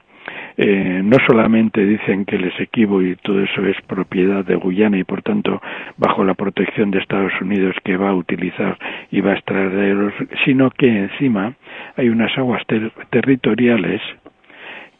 [0.56, 5.04] Eh, no solamente dicen que el Esequibo y todo eso es propiedad de Guyana y
[5.04, 5.60] por tanto
[5.96, 8.78] bajo la protección de Estados Unidos que va a utilizar
[9.10, 11.54] y va a extraer sino que encima
[11.96, 14.00] hay unas aguas ter territoriales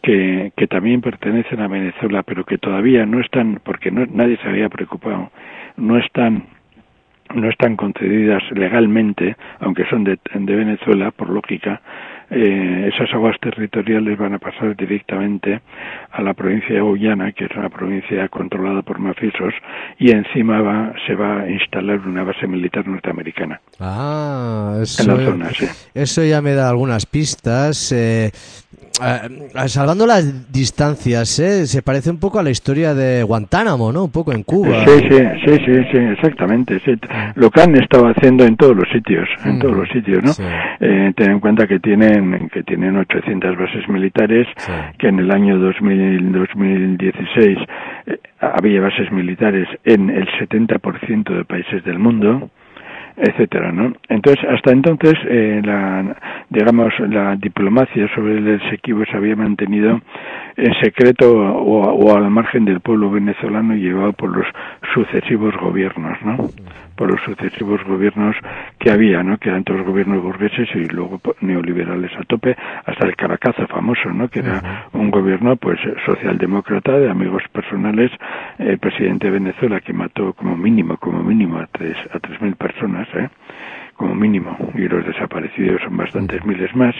[0.03, 4.69] que, también pertenecen a Venezuela, pero que todavía no están, porque no, nadie se había
[4.69, 5.31] preocupado,
[5.77, 6.45] no están
[7.35, 11.81] no están concedidas legalmente, aunque son de Venezuela, por lógica,
[12.31, 15.61] eh, esas aguas territoriales van a pasar directamente
[16.11, 19.55] a la provincia de Guyana, que es una provincia controlada por mafiosos,
[19.99, 23.61] y encima va, se va a instalar una base militar norteamericana.
[23.81, 25.67] Ah, eso, en la zona, sí.
[25.95, 27.93] eso ya me da algunas pistas.
[27.93, 28.31] Eh,
[29.03, 31.67] eh, salvando las distancias, ¿eh?
[31.67, 34.05] se parece un poco a la historia de Guantánamo, ¿no?
[34.05, 34.85] Un poco en Cuba.
[34.85, 36.81] Sí, sí, sí, sí, sí exactamente.
[36.85, 36.93] Sí.
[37.35, 40.33] Lo que han estado haciendo en todos los sitios, en mm, todos los sitios, ¿no?
[40.33, 40.43] Sí.
[40.81, 44.47] Eh, ten en cuenta que tienen que tienen 800 bases militares,
[44.99, 47.59] que en el año 2000, 2016
[48.07, 52.51] eh, había bases militares en el 70% de países del mundo
[53.17, 53.93] etcétera, ¿no?
[54.09, 56.17] Entonces, hasta entonces, eh, la,
[56.51, 60.01] digamos, la diplomacia sobre el Esequibo se había mantenido
[60.57, 64.47] en secreto o, o, al margen del pueblo venezolano llevado por los
[64.95, 66.37] sucesivos gobiernos, ¿no?
[66.97, 68.37] Por los sucesivos gobiernos
[68.79, 69.39] que había, ¿no?
[69.39, 74.29] Que eran todos gobiernos burgueses y luego neoliberales a tope, hasta el Caracazo famoso, ¿no?
[74.29, 78.11] Que era un gobierno, pues, socialdemócrata de amigos personales,
[78.59, 82.55] el presidente de Venezuela que mató como mínimo, como mínimo a tres, a tres mil
[82.57, 83.29] personas, ¿eh?
[83.97, 86.95] como mínimo, y los desaparecidos son bastantes miles más,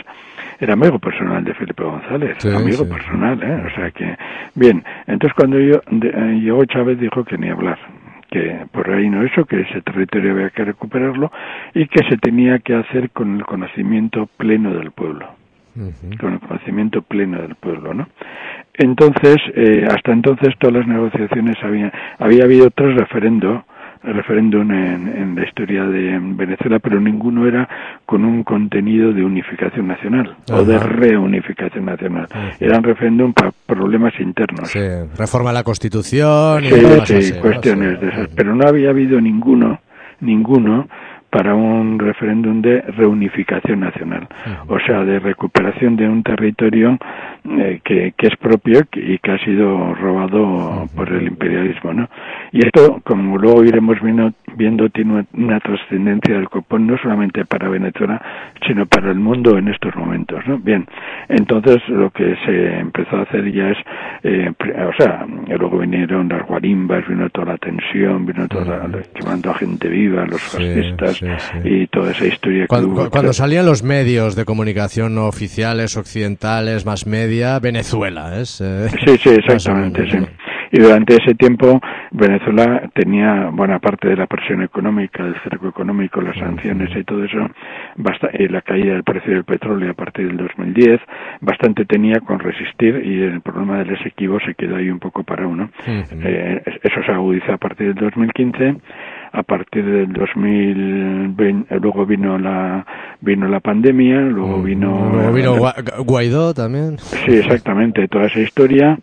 [0.59, 2.91] era amigo personal de Felipe González, sí, amigo sí.
[2.91, 3.63] personal, ¿eh?
[3.65, 4.17] o sea que,
[4.55, 7.77] bien, entonces cuando yo, de, eh, llegó Chávez dijo que ni hablar,
[8.29, 11.31] que por ahí no eso, que ese territorio había que recuperarlo
[11.73, 15.29] y que se tenía que hacer con el conocimiento pleno del pueblo.
[15.77, 16.17] Uh -huh.
[16.21, 18.07] con el conocimiento pleno del pueblo, ¿no?
[18.75, 23.65] Entonces, eh, hasta entonces todas las negociaciones había, había habido tres referendos
[24.05, 27.67] referéndum en, en, la historia de Venezuela, pero ninguno era
[28.05, 30.61] con un contenido de unificación nacional Ajá.
[30.61, 32.27] o de reunificación nacional.
[32.59, 34.69] Eran referéndum para problemas internos.
[34.69, 34.79] Sí,
[35.17, 37.99] reforma la Constitución y sí, sí, así, cuestiones ¿no?
[37.99, 38.27] de esas.
[38.29, 39.79] Pero no había habido ninguno,
[40.19, 40.87] ninguno
[41.35, 44.25] para un referéndum de reunificación nacional,
[44.67, 46.97] o sea, de recuperación de un territorio
[47.43, 52.07] eh, que, que es propio y que ha sido robado por el imperialismo, ¿no?
[52.53, 57.69] Y esto, como luego iremos viendo, viendo tiene una trascendencia del copón no solamente para
[57.69, 58.21] Venezuela,
[58.67, 60.57] sino para el mundo en estos momentos, ¿no?
[60.57, 60.85] Bien,
[61.29, 63.77] entonces lo que se empezó a hacer ya es,
[64.23, 65.25] eh, o sea,
[65.57, 70.25] luego vinieron las guarimbas, vino toda la tensión, vino toda la, llevando a gente viva,
[70.25, 71.69] los fascistas sí, sí.
[71.69, 73.09] y toda esa historia que Cuando, hubo.
[73.09, 78.61] cuando salían los medios de comunicación oficiales, occidentales, más media, Venezuela, ¿es?
[78.61, 80.17] Eh, Sí, sí, exactamente, sí.
[80.75, 81.79] Y durante ese tiempo
[82.11, 87.23] Venezuela tenía buena parte de la presión económica, del cerco económico, las sanciones y todo
[87.23, 87.37] eso,
[87.95, 90.99] basta, y la caída del precio del petróleo a partir del 2010,
[91.39, 95.47] bastante tenía con resistir y el problema del Esequibo se quedó ahí un poco para
[95.47, 95.69] uno.
[95.87, 98.75] Eh, eso se agudizó a partir del 2015
[99.31, 102.85] a partir del 2020 luego vino la
[103.19, 105.55] vino la pandemia luego vino Luego vino
[106.05, 106.97] Guaidó también.
[106.99, 108.97] Sí, exactamente, toda esa historia,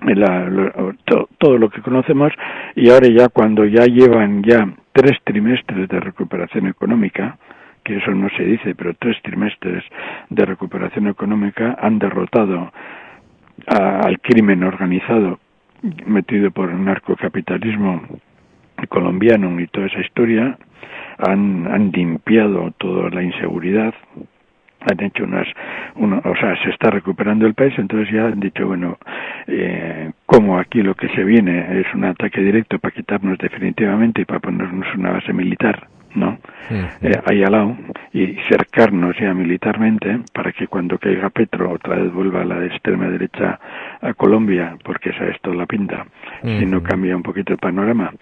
[0.00, 2.32] la- lo- to- todo lo que conocemos,
[2.74, 7.36] y ahora ya cuando ya llevan ya tres trimestres de recuperación económica,
[7.84, 9.82] que eso no se dice, pero tres trimestres
[10.30, 12.70] de recuperación económica han derrotado
[13.66, 15.38] a- al crimen organizado
[16.06, 18.02] metido por el narcocapitalismo
[18.88, 20.56] colombiano y toda esa historia,
[21.18, 23.94] han, han limpiado toda la inseguridad,
[24.80, 25.46] han hecho unas,
[25.96, 28.98] o sea, se está recuperando el país, entonces ya han dicho, bueno,
[29.46, 34.24] eh, como aquí lo que se viene es un ataque directo para quitarnos definitivamente y
[34.24, 36.38] para ponernos una base militar, ¿no?
[36.70, 37.76] Eh, ahí al lado
[38.12, 43.58] y cercarnos ya militarmente para que cuando caiga Petro otra vez vuelva la extrema derecha
[44.00, 46.06] a Colombia, porque esa es toda la pinta,
[46.42, 48.12] si no cambia un poquito el panorama,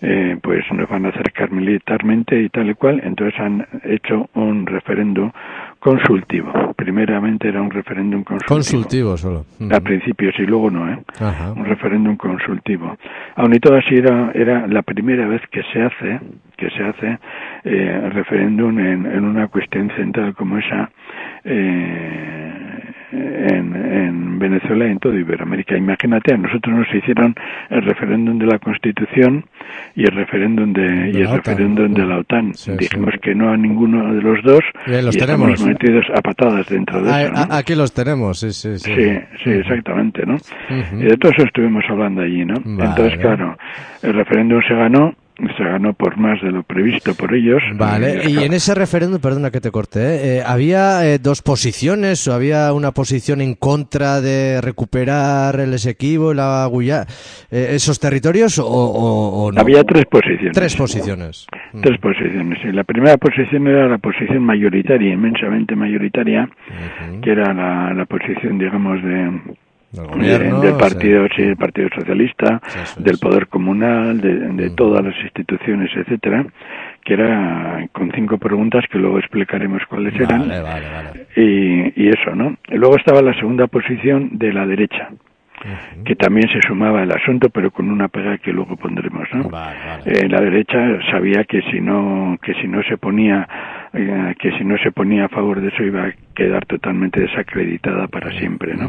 [0.00, 4.66] eh, pues nos van a acercar militarmente y tal y cual, entonces han hecho un
[4.66, 5.32] referendo
[5.78, 6.52] consultivo.
[6.74, 8.56] Primeramente era un referéndum consultivo.
[8.56, 9.46] Consultivo solo.
[9.60, 9.72] Ujú.
[9.72, 10.98] Al principio sí, luego no, ¿eh?
[11.20, 11.52] Ajá.
[11.52, 12.96] Un referéndum consultivo.
[13.36, 16.20] Aún y todo así era, era la primera vez que se hace,
[16.56, 17.18] que se hace
[17.64, 20.90] eh, referéndum en, en una cuestión central como esa
[21.44, 22.52] eh,
[23.12, 25.76] en, en Venezuela y en toda Iberoamérica.
[25.76, 27.34] Imagínate, a nosotros nos hicieron
[27.70, 29.44] el referéndum de la Constitución
[29.94, 31.36] y el referéndum de, De y el la OTAN.
[31.44, 32.54] referéndum de la OTAN.
[32.54, 33.20] Sí, Dijimos sí.
[33.20, 35.64] que no a ninguno de los dos ahí los tenemos.
[35.64, 37.32] metidos a patadas dentro de Ah, eso.
[37.32, 37.38] ¿no?
[37.38, 38.92] ah, Aquí los tenemos, sí, sí, sí.
[38.94, 40.36] Sí, sí, exactamente, ¿no?
[40.98, 42.54] Y de todo eso estuvimos hablando allí, ¿no?
[42.64, 42.90] Vale.
[42.90, 43.56] Entonces, claro,
[44.02, 45.14] el referéndum se ganó,
[45.56, 47.62] se ganó por más de lo previsto por ellos.
[47.76, 50.38] Vale, y en ese referéndum, perdona que te corté, ¿eh?
[50.38, 56.32] Eh, ¿había eh, dos posiciones o había una posición en contra de recuperar el Esequibo
[56.34, 56.68] la
[57.50, 59.60] eh, esos territorios o, o- o no?
[59.60, 60.52] Había tres posiciones.
[60.52, 61.46] Tres posiciones.
[61.72, 61.80] Mm.
[61.82, 62.58] Tres posiciones.
[62.64, 66.48] Y la primera posición era la posición mayoritaria, inmensamente mayoritaria,
[67.22, 69.40] que era la, la posición, digamos, de,
[69.92, 71.32] Del de- gobierno, del partido, sí.
[71.36, 72.60] sí, del partido socialista,
[72.98, 76.44] del poder comunal, de, de todas las instituciones, etcétera,
[77.04, 80.48] que era con cinco preguntas que luego explicaremos cuáles eran.
[80.48, 82.56] Vale, vale, y, y eso, ¿no?
[82.70, 85.08] Luego estaba la segunda posición de la derecha,
[86.04, 89.48] que también se sumaba al asunto, pero con una pega que luego pondremos, ¿no?
[90.04, 93.48] Eh, la derecha sabía que si no que si no se ponía
[93.94, 98.06] eh, que si no se ponía a favor de eso iba a quedar totalmente desacreditada
[98.08, 98.88] para siempre, ¿no?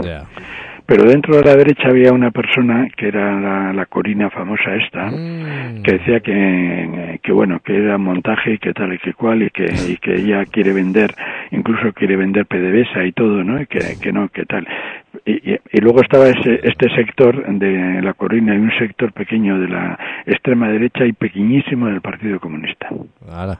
[0.87, 5.11] Pero dentro de la derecha había una persona que era la, la Corina famosa esta,
[5.11, 5.83] Mm.
[5.83, 9.49] que decía que, que bueno, que era montaje y que tal y que cual y
[9.49, 11.13] que, y que ella quiere vender,
[11.51, 13.61] incluso quiere vender PDVSA y todo, ¿no?
[13.61, 14.65] Y que, que no, que tal.
[15.25, 19.59] Y, y- y luego estaba ese, este sector de la Corina y un sector pequeño
[19.59, 22.87] de la extrema derecha y pequeñísimo del Partido Comunista
[23.29, 23.59] Ahora.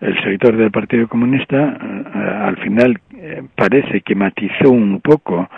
[0.00, 5.48] el sector del Partido Comunista eh, al final eh, parece que matizó un poco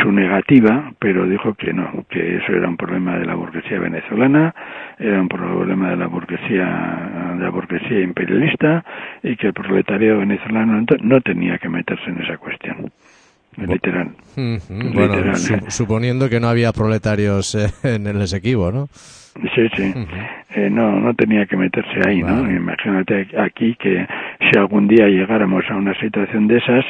[0.00, 4.54] su negativa, pero dijo que no, que eso era un problema de la burguesía venezolana,
[4.98, 8.84] era un problema de la burguesía de la burguesía imperialista
[9.22, 12.90] y que el proletariado venezolano no, tenía que meterse en esa cuestión.
[13.56, 14.08] Literal.
[14.36, 18.86] Ujú, Bueno, Literal, su- suponiendo que no había proletarios eh, en el Esequibo, ¿no?
[19.54, 19.92] Sí, sí.
[20.54, 22.50] Eh, no, no tenía que meterse ahí, ¿no?
[22.50, 24.06] Imagínate aquí que
[24.40, 26.84] si algún día llegáramos a una situación de esas,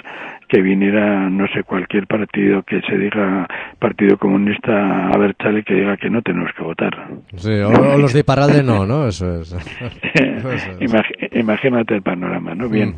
[0.50, 3.46] que viniera, no sé, cualquier partido que se diga
[3.78, 6.90] Partido Comunista a ver, chale, que diga que no tenemos que votar.
[7.36, 9.06] Sí, o, o los de Iparralde no, ¿no?
[9.06, 9.52] Eso es.
[10.14, 10.80] Eso es.
[10.80, 12.68] Imag- imagínate el panorama, ¿no?
[12.68, 12.94] Bien.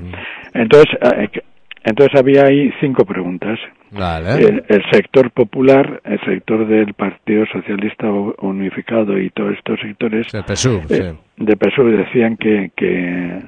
[0.54, 0.88] Entonces,
[1.18, 1.42] eh, que-
[1.84, 3.58] entonces había ahí cinco preguntas.
[3.90, 4.30] Vale.
[4.34, 10.44] El, el sector popular, el sector del Partido Socialista Unificado y todos estos sectores el
[10.44, 11.44] PSUV, eh, sí.
[11.44, 13.40] de PSOE decían que, que,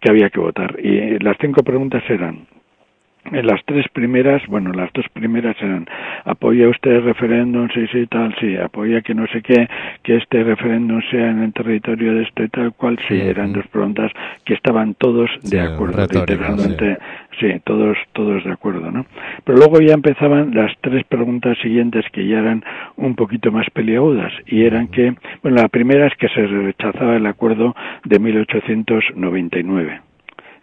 [0.00, 0.76] que había que votar.
[0.80, 2.46] Y las cinco preguntas eran,
[3.32, 5.86] en las tres primeras, bueno, las dos primeras eran,
[6.24, 7.68] ¿apoya usted el referéndum?
[7.74, 8.56] Sí, sí, tal, sí.
[8.56, 9.68] ¿Apoya que no sé qué,
[10.02, 12.98] que este referéndum sea en el territorio de esto y tal cual?
[13.08, 14.12] Sí, eran dos preguntas
[14.44, 16.98] que estaban todos Sí, de acuerdo, literalmente.
[17.40, 19.06] Sí, todos, todos de acuerdo, ¿no?
[19.44, 22.64] Pero luego ya empezaban las tres preguntas siguientes que ya eran
[22.96, 27.26] un poquito más peliagudas y eran que, bueno, la primera es que se rechazaba el
[27.26, 30.07] acuerdo de 1899.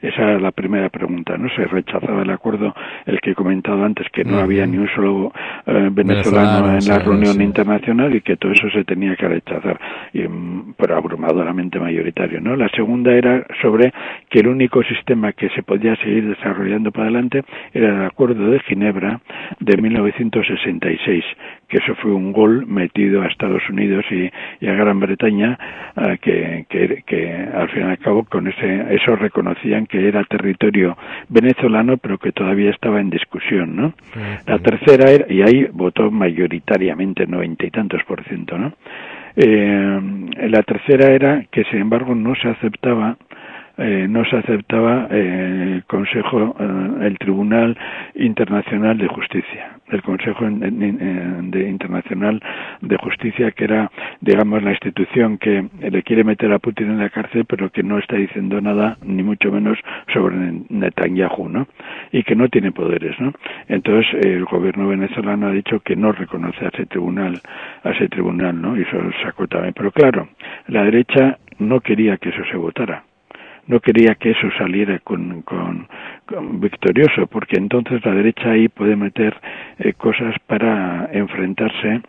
[0.05, 1.49] Esa era la primera pregunta, ¿no?
[1.49, 2.75] Se rechazaba el acuerdo,
[3.07, 5.33] el que he comentado antes, que no había ni un solo
[5.65, 7.43] eh, venezolano en la reunión sí.
[7.43, 9.79] internacional y que todo eso se tenía que rechazar,
[10.13, 12.55] y, mm, pero abrumadoramente mayoritario, ¿no?
[12.55, 13.91] La segunda era sobre
[14.29, 17.43] que el único sistema que se podía seguir desarrollando para adelante
[17.73, 19.21] era el Acuerdo de Ginebra
[19.59, 21.25] de 1966,
[21.67, 24.29] que eso fue un gol metido a Estados Unidos y,
[24.63, 25.57] y a Gran Bretaña,
[25.97, 30.23] eh, que, que, que al fin y al cabo con ese eso reconocían que era
[30.23, 30.97] territorio
[31.29, 33.93] venezolano, pero que todavía estaba en discusión, ¿no?
[34.47, 38.73] La tercera era, y ahí votó mayoritariamente, noventa y tantos por ciento, ¿no?
[39.35, 39.99] Eh,
[40.49, 43.17] la tercera era que, sin embargo, no se aceptaba
[43.77, 47.77] eh, no se aceptaba eh, el Consejo, eh, el Tribunal
[48.15, 52.41] Internacional de Justicia, el Consejo de Internacional
[52.81, 57.09] de Justicia, que era, digamos, la institución que le quiere meter a Putin en la
[57.09, 59.77] cárcel, pero que no está diciendo nada, ni mucho menos,
[60.13, 60.35] sobre
[60.69, 61.67] Netanyahu, ¿no?
[62.11, 63.33] Y que no tiene poderes, ¿no?
[63.67, 67.41] Entonces, el gobierno venezolano ha dicho que no reconoce a ese tribunal,
[67.83, 68.77] a ese tribunal, ¿no?
[68.77, 69.73] Y eso sacó también.
[69.75, 70.29] Pero claro,
[70.67, 73.03] la derecha no quería que eso se votara
[73.67, 75.87] no quería que eso saliera con, con,
[76.25, 79.35] con victorioso, porque entonces la derecha ahí puede meter
[79.79, 82.01] eh, cosas para enfrentarse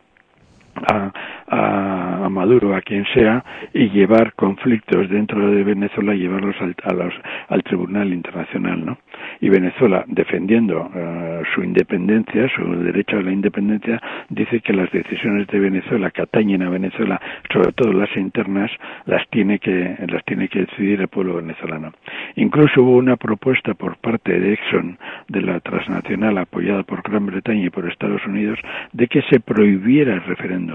[0.88, 1.12] a,
[1.48, 6.74] a, a Maduro, a quien sea, y llevar conflictos dentro de Venezuela y llevarlos al,
[6.84, 7.14] a los,
[7.48, 8.98] al Tribunal Internacional, ¿no?
[9.40, 15.46] Y Venezuela, defendiendo eh, su independencia, su derecho a la independencia, dice que las decisiones
[15.48, 17.20] de Venezuela que atañen a Venezuela,
[17.52, 18.70] sobre todo las internas,
[19.04, 21.92] las tiene que las tiene que decidir el pueblo venezolano.
[22.36, 24.98] Incluso hubo una propuesta por parte de Exxon,
[25.28, 28.58] de la transnacional apoyada por Gran Bretaña y por Estados Unidos,
[28.92, 30.65] de que se prohibiera el referéndum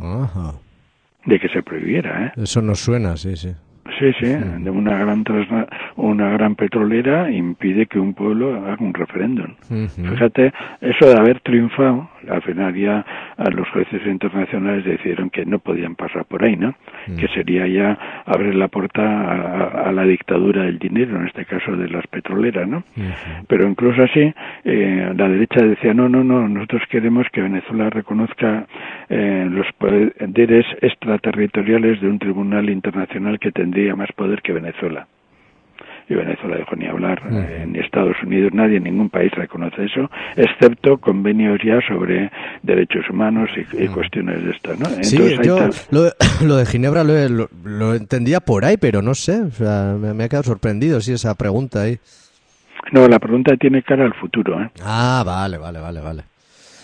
[0.00, 0.52] Ajá.
[1.26, 2.32] de que se prohibiera, ¿eh?
[2.42, 3.50] Eso nos suena, sí, sí.
[3.98, 8.94] Sí, sí, de una gran transna- una gran petrolera impide que un pueblo haga un
[8.94, 9.54] referéndum.
[9.70, 10.10] Ujú.
[10.10, 13.04] Fíjate, eso de haber triunfado, al final ya
[13.36, 16.74] a los jueces internacionales decidieron que no podían pasar por ahí, ¿no?
[17.16, 21.44] Que sería ya abrir la puerta a, a- a la dictadura del dinero, en este
[21.44, 22.82] caso de las petroleras, ¿no?
[23.48, 24.32] Pero incluso así,
[24.64, 28.66] eh, la derecha decía, no, no, no, nosotros queremos que Venezuela reconozca
[29.08, 35.06] eh, los poderes extraterritoriales de un tribunal internacional que tendría más poder que Venezuela.
[36.10, 40.96] Y Venezuela dejó ni hablar, eh, ni Estados Unidos, nadie, ningún país reconoce eso, excepto
[40.98, 42.30] convenios ya sobre
[42.62, 44.86] derechos humanos y, y cuestiones de estas, ¿no?
[45.02, 46.12] Sí, Entonces, yo está- lo de,
[46.46, 50.14] lo de Ginebra lo, lo- lo entendía por ahí, pero no sé, o sea, me,
[50.14, 51.98] me ha quedado sorprendido, sí, esa pregunta ahí.
[52.92, 54.70] No, la pregunta tiene cara al futuro, ¿eh?
[54.82, 56.22] Ah, vale, vale, vale, vale.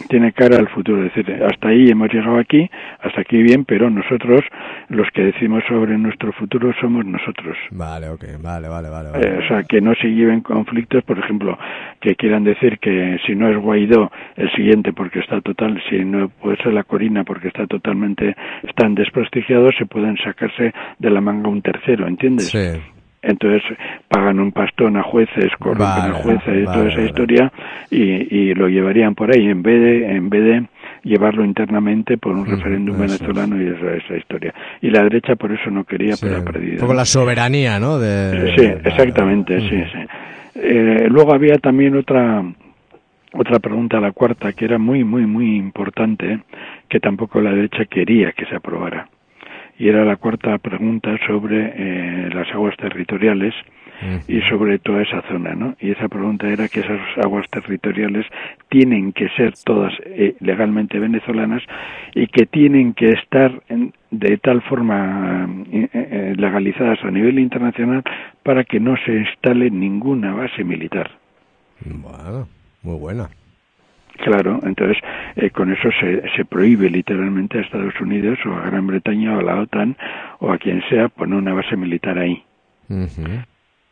[0.08, 1.04] Tiene cara al futuro.
[1.04, 2.68] Es decir, hasta ahí hemos llegado aquí,
[3.00, 4.44] hasta aquí bien, pero nosotros,
[4.88, 7.56] los que decimos sobre nuestro futuro, somos nosotros.
[7.70, 9.10] Vale, ok, vale, vale, vale.
[9.10, 9.26] vale.
[9.26, 11.58] Eh, o sea, que no se lleven conflictos, por ejemplo,
[12.00, 16.28] que quieran decir que si no es Guaidó, el siguiente porque está total, si no
[16.28, 21.48] puede ser la Corina porque está totalmente, están desprestigiados, se pueden sacarse de la manga
[21.48, 22.48] un tercero, ¿entiendes?
[22.50, 22.93] Sí.
[23.26, 23.62] Entonces
[24.08, 27.06] pagan un pastón a jueces, corrompen Vale, a jueces y vale, toda esa vale.
[27.06, 27.52] historia
[27.90, 30.62] y, y lo llevarían por ahí en vez de en vez de
[31.04, 33.18] llevarlo internamente por un referéndum es.
[33.18, 34.54] venezolano y esa, esa historia.
[34.80, 36.80] Y la derecha por eso no quería, Sí, pero ha Un perdido.
[36.80, 37.98] poco la soberanía, ¿no?
[37.98, 38.54] De...
[38.56, 39.98] Sí, exactamente, sí, sí.
[40.56, 42.42] Eh, luego había también otra
[43.36, 46.38] otra pregunta, la cuarta, que era muy, muy, muy importante,
[46.88, 49.08] que tampoco la derecha quería que se aprobara.
[49.78, 53.54] Y era la cuarta pregunta sobre eh, las aguas territoriales
[54.28, 55.76] y sobre toda esa zona, ¿no?
[55.80, 58.26] Y esa pregunta era que esas aguas territoriales
[58.68, 61.62] tienen que ser todas eh, legalmente venezolanas
[62.14, 68.02] y que tienen que estar en- de tal forma eh, eh, legalizadas a nivel internacional
[68.42, 71.10] para que no se instale ninguna base militar.
[71.84, 72.48] Bueno,
[72.82, 73.28] muy buena.
[74.18, 74.96] Claro, entonces
[75.36, 79.40] eh, con eso se, se prohíbe literalmente a Estados Unidos o a Gran Bretaña o
[79.40, 79.96] a la OTAN
[80.38, 82.42] o a quien sea poner una base militar ahí.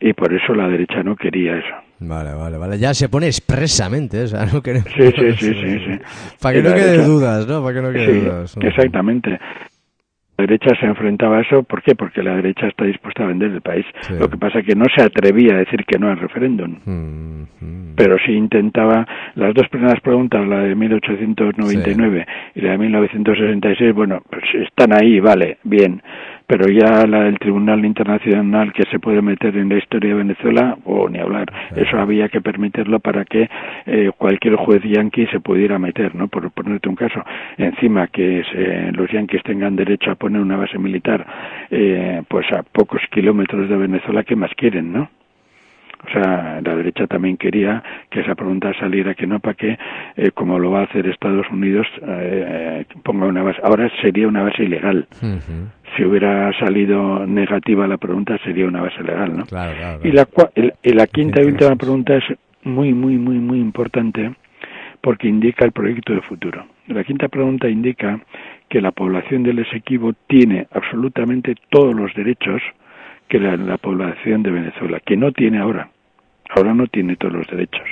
[0.00, 1.74] Y por eso la derecha no quería eso.
[2.00, 2.78] Vale, vale, vale.
[2.78, 4.88] Ya se pone expresamente, o sea, no queremos...
[4.96, 5.98] Sí, sí, sí, sí, sí.
[6.40, 7.62] Para que no quede dudas, ¿no?
[7.62, 8.56] Para que no quede Sí, dudas.
[8.60, 9.38] exactamente.
[10.42, 11.94] Derecha se enfrentaba a eso, ¿por qué?
[11.94, 13.86] Porque la derecha está dispuesta a vender el país.
[14.00, 14.14] Sí.
[14.18, 16.78] Lo que pasa es que no se atrevía a decir que no al referéndum.
[16.84, 17.94] Mm, mm.
[17.96, 22.26] Pero sí intentaba, las dos primeras preguntas, la de 1899
[22.56, 26.02] y la de 1966, bueno, pues están ahí, vale, bien.
[26.46, 30.76] Pero ya la del Tribunal Internacional que se puede meter en la historia de Venezuela,
[30.84, 33.48] o ni hablar, eso había que permitirlo para que
[33.86, 36.28] eh, cualquier juez yanqui se pudiera meter, ¿no?
[36.28, 37.22] Por ponerte un caso.
[37.56, 41.24] Encima que se- los yanquis tengan derecho a poner una base militar,
[41.70, 45.08] eh, pues a pocos kilómetros de Venezuela, ¿qué más quieren, no?
[46.20, 49.78] La derecha también quería que esa pregunta saliera que no para que,
[50.16, 53.60] eh, como lo va a hacer Estados Unidos, eh, ponga una base.
[53.62, 55.06] Ahora sería una base ilegal.
[55.96, 59.44] Si hubiera salido negativa la pregunta, sería una base legal, ¿no?
[59.44, 60.00] Claro, claro.
[60.04, 60.26] Y la,
[60.82, 62.24] y la- quinta y última pregunta es
[62.64, 64.32] muy, muy, muy, muy importante
[65.00, 66.64] porque indica el proyecto de futuro.
[66.88, 68.20] La quinta pregunta indica
[68.68, 72.62] que la población del Esequibo tiene absolutamente todos los derechos
[73.28, 75.88] que la, la población de Venezuela, que no tiene ahora.
[76.54, 77.88] Ahora no tiene todos los derechos.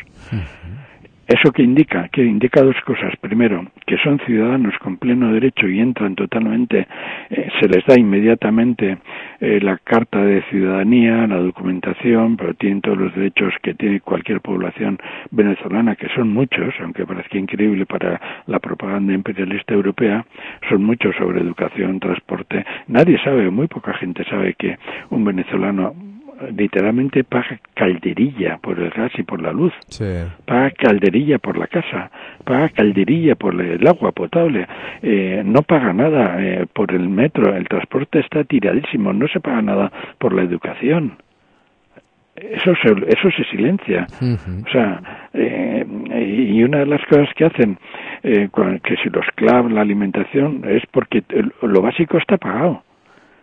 [1.31, 2.09] ¿Eso qué indica?
[2.09, 3.15] Que indica dos cosas.
[3.21, 6.89] Primero, que son ciudadanos con pleno derecho y entran totalmente,
[7.31, 8.99] eh, se les da inmediatamente
[9.39, 14.41] eh, la carta de ciudadanía, la documentación, pero tienen todos los derechos que tiene cualquier
[14.41, 14.99] población
[15.31, 20.27] venezolana, que son muchos, aunque parezca increíble para la propaganda imperialista europea,
[20.69, 22.67] son muchos sobre educación, transporte.
[22.89, 24.77] Nadie sabe, muy poca gente sabe que
[25.11, 25.95] un venezolano
[26.57, 30.05] literalmente paga calderilla por el gas y por la luz Sí.
[30.45, 32.11] paga calderilla por la casa,
[32.45, 34.67] paga calderilla por el agua potable,
[35.03, 39.63] eh, no paga nada eh, por el metro, el transporte está tiradísimo, no se paga
[39.63, 41.19] nada por la educación.
[42.37, 44.07] Eso se, eso se silencia.
[44.67, 45.85] O sea, eh,
[46.55, 47.77] y una de las cosas que hacen,
[48.23, 51.23] eh, con- que si los clavan la alimentación, es porque
[51.63, 52.83] lo básico está pagado.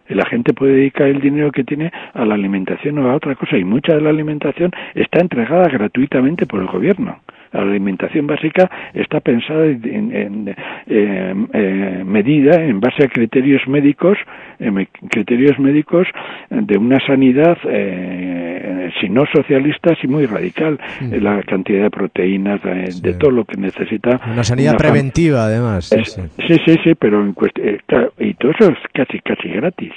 [0.10, 3.58] La gente puede dedicar el dinero que tiene a la alimentación o a otra cosa.
[3.58, 7.20] Y mucha de la alimentación está entregada gratuitamente por el gobierno.
[7.52, 10.56] La alimentación básica está pensada en, en-
[10.88, 14.18] eh, eh, medida en base a criterios médicos,
[14.60, 16.08] eh, me- criterios médicos
[16.50, 20.80] de una sanidad, eh, si no socialista, si muy radical.
[21.02, 24.20] Eh, La cantidad de proteínas, de, de todo lo que necesita.
[24.32, 25.86] Una sanidad una preventiva, además.
[25.86, 26.22] Sí, es- sí.
[26.48, 29.92] sí, sí, sí, pero en eh, claro, y todo eso es casi, casi gratis.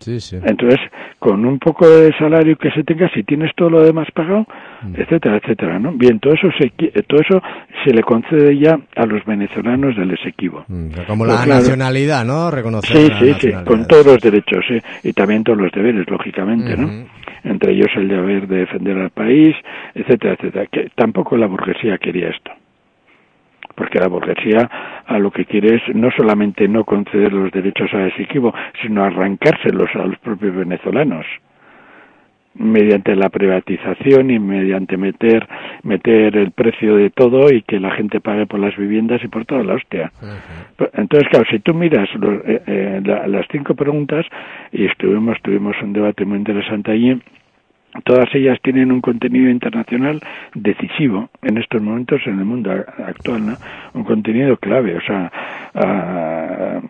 [0.00, 0.36] Sí.
[0.44, 0.80] Entonces,
[1.18, 4.46] con un poco de salario que se tenga, si tienes todo lo demás pagado,
[4.94, 5.92] etcétera, etcétera, ¿no?
[5.92, 7.42] Bien, todo eso se todo eso
[7.84, 10.64] se le concede ya a los venezolanos del Esequibo.
[10.68, 11.60] Mm, Como Pues la claro.
[11.60, 12.50] nacionalidad, ¿no?
[12.50, 16.08] Reconocer Sí, la sí, sí, con todos los derechos, sí, y también todos los deberes,
[16.10, 17.06] lógicamente, ¿no?
[17.44, 19.54] Entre ellos el deber de defender al país,
[19.94, 20.66] etcétera, etcétera.
[20.70, 22.50] Que tampoco la burguesía quería esto.
[23.74, 24.68] Porque la burguesía
[25.06, 28.52] a lo que quiere es no solamente no conceder los derechos a Esequibo,
[28.82, 31.24] sino arrancárselos a los propios venezolanos
[32.54, 35.46] mediante la privatización y mediante meter
[35.82, 39.44] meter el precio de todo y que la gente pague por las viviendas y por
[39.44, 40.12] toda la hostia.
[40.94, 44.26] Entonces, claro, si tú miras los- eh, eh, la- las cinco preguntas,
[44.72, 47.20] y estuvimos, tuvimos un debate muy interesante allí,
[48.04, 50.20] todas ellas tienen un contenido internacional
[50.54, 53.56] decisivo en estos momentos en el mundo actual, ¿no?
[53.94, 55.32] Un contenido clave, o sea...
[55.74, 56.80] eh,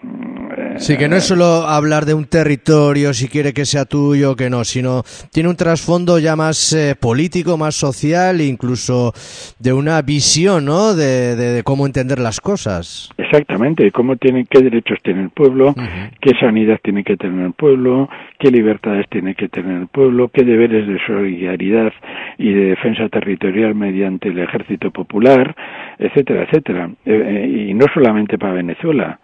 [0.77, 4.37] Sí, que no es solo hablar de un territorio, si quiere que sea tuyo o
[4.37, 9.13] que no, sino tiene un trasfondo ya más eh, político, más social, incluso
[9.59, 10.95] de una visión, ¿no?
[10.95, 13.11] De, de- de cómo entender las cosas.
[13.19, 15.75] Exactamente, cómo tienen, qué derechos tiene el pueblo,
[16.21, 20.45] qué sanidad tiene que tener el pueblo, qué libertades tiene que tener el pueblo, qué
[20.45, 21.93] deberes de solidaridad
[22.39, 25.55] y de defensa territorial mediante el ejército popular,
[25.99, 26.91] etcétera, etcétera.
[27.05, 29.21] Eh, eh, y no solamente para Venezuela,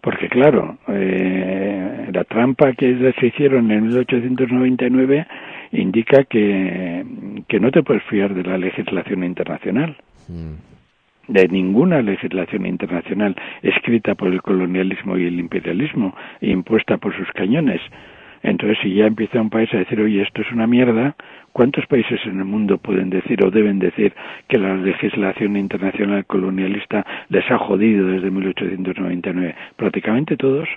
[0.00, 5.26] porque claro, eh, la trampa que se hicieron en 1899
[5.72, 7.04] indica que,
[7.48, 9.96] que no te puedes fiar de la legislación internacional
[11.28, 17.30] de ninguna legislación internacional escrita por el colonialismo y el imperialismo e impuesta por sus
[17.32, 17.80] cañones.
[18.44, 21.16] Entonces, si ya empieza un país a decir, oye, esto es una mierda,
[21.52, 24.12] ¿cuántos países en el mundo pueden decir o deben decir
[24.48, 29.54] que la legislación internacional colonialista les ha jodido desde 1899?
[29.76, 30.68] Prácticamente todos.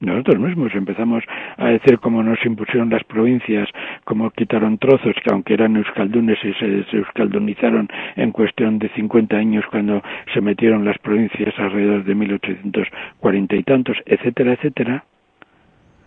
[0.00, 1.22] Nosotros mismos empezamos
[1.58, 3.68] a decir cómo nos impusieron las provincias,
[4.04, 7.86] cómo quitaron trozos que aunque eran euskaldunes y se, se euskaldunizaron
[8.16, 13.98] en cuestión de 50 años cuando se metieron las provincias alrededor de 1840 y tantos,
[14.06, 15.04] etcétera, etcétera.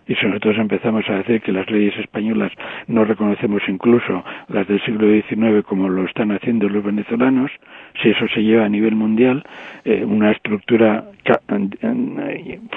[0.06, 2.52] Y si nosotros empezamos a decir que las leyes españolas
[2.86, 7.50] no reconocemos incluso las del siglo XIX como lo están haciendo los venezolanos,
[8.02, 9.44] si eso se lleva a nivel mundial,
[9.84, 11.04] eh, una estructura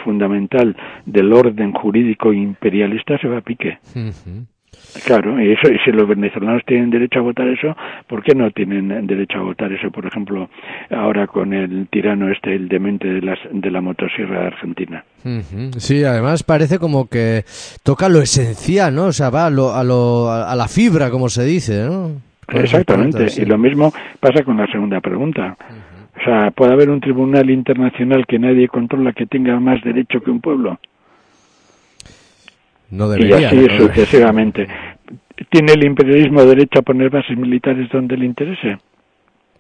[0.03, 0.75] fundamental
[1.05, 3.80] del orden jurídico imperialista se va a pique.
[5.05, 7.75] Claro, y eso, y si los venezolanos tienen derecho a votar eso,
[8.07, 10.49] ¿por qué no tienen derecho a votar eso, por ejemplo,
[10.89, 15.03] ahora con el tirano este, el demente de, las, de la motosierra de Argentina?
[15.78, 17.43] Sí, además parece como que
[17.84, 19.05] toca lo esencial, ¿no?
[19.05, 22.21] O sea, va a, lo, a, lo, a la fibra, como se dice, ¿no?
[22.45, 23.41] Con esas Exactamente, sí.
[23.41, 25.57] y lo mismo pasa con la segunda pregunta.
[26.19, 30.32] O sea, ¿puede haber un tribunal internacional que nadie controla que tenga más derecho que
[30.32, 30.80] un pueblo?
[32.90, 33.78] No y así ¿no?
[33.78, 34.68] sucesivamente.
[35.50, 38.78] ¿Tiene el imperialismo derecho a poner bases militares donde le interese?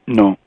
[0.07, 0.37] No.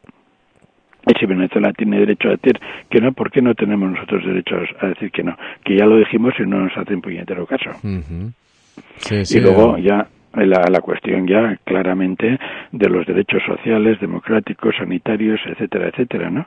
[1.07, 2.59] Y si Venezuela tiene derecho a decir
[2.89, 5.37] que no, ¿por qué no tenemos nosotros derecho a decir que no?
[5.65, 7.71] Que ya lo dijimos y no nos hacen puñetero caso.
[8.99, 12.39] Sí, sí, y luego ya la, la cuestión ya claramente
[12.73, 16.47] de los derechos sociales, democráticos, sanitarios, etcétera, etcétera, ¿no?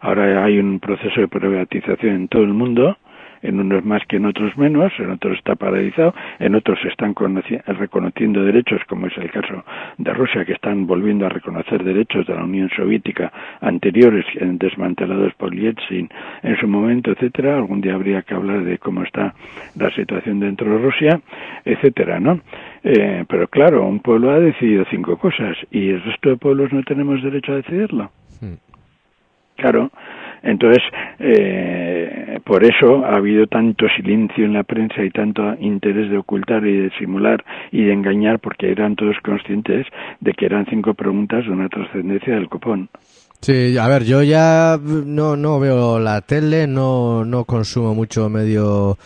[0.00, 2.96] Ahora hay un proceso de privatización en todo el mundo,
[3.42, 7.14] en unos más que en otros menos, en otros está paralizado, en otros se están
[7.14, 9.64] conoci- reconociendo derechos, como es el caso
[9.98, 15.54] de Rusia, que están volviendo a reconocer derechos de la Unión Soviética anteriores, desmantelados por
[15.54, 16.08] Yeltsin
[16.42, 17.56] en su momento, etcétera.
[17.56, 19.34] Algún día habría que hablar de cómo está
[19.76, 21.20] la situación dentro de Rusia,
[21.64, 22.40] etcétera, ¿no?
[22.84, 26.82] Eh, pero claro, un pueblo ha decidido cinco cosas y el resto de pueblos no
[26.82, 28.10] tenemos derecho a decidirlo.
[28.40, 28.54] Hmm.
[29.56, 29.90] Claro.
[30.42, 30.82] Entonces,
[31.18, 36.66] eh, por eso ha habido tanto silencio en la prensa y tanto interés de ocultar
[36.66, 39.86] y de simular y de engañar porque eran todos conscientes
[40.20, 42.88] de que eran cinco preguntas de una trascendencia del copón.
[43.40, 48.98] Sí, a ver, yo ya no, no veo la tele, no, no consumo mucho medio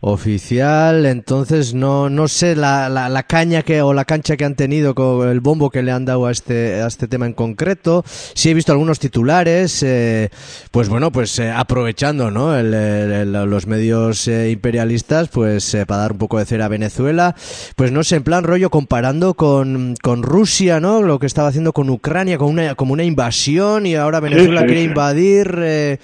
[0.00, 4.54] oficial, entonces no, no sé la, la, la caña que o la cancha que han
[4.54, 8.04] tenido con el bombo que le han dado a este, a este tema en concreto.
[8.34, 10.30] Sí he visto algunos titulares, eh,
[10.70, 12.56] pues bueno, pues eh, aprovechando, ¿no?
[12.56, 17.34] El, los medios eh, imperialistas, pues eh, para dar un poco de cera a Venezuela,
[17.76, 21.02] pues no sé, en plan rollo comparando con, con Rusia, ¿no?
[21.02, 24.66] Lo que estaba haciendo con Ucrania, con una, como una invasión y ahora Venezuela sí,
[24.66, 24.86] quiere sí.
[24.88, 25.98] invadir eh,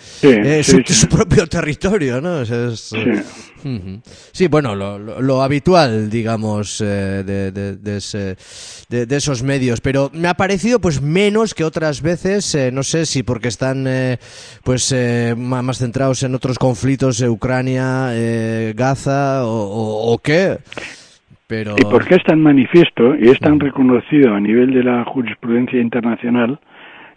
[0.65, 2.43] su, su propio territorio, ¿no?
[2.43, 2.93] Es-.
[4.33, 8.37] Sí, bueno, lo, lo- lo habitual, digamos, eh, de, de- de ese-
[8.89, 13.07] de- esos medios, pero me ha parecido pues menos que otras veces, eh, no sé
[13.07, 14.19] si porque están eh,
[14.65, 20.59] pues eh, más centrados en otros conflictos, Ucrania, eh, Gaza o, o- o qué,
[21.47, 21.75] pero...
[21.79, 25.81] ¿Y por qué es tan manifiesto y es tan reconocido a nivel de la jurisprudencia
[25.81, 26.59] internacional?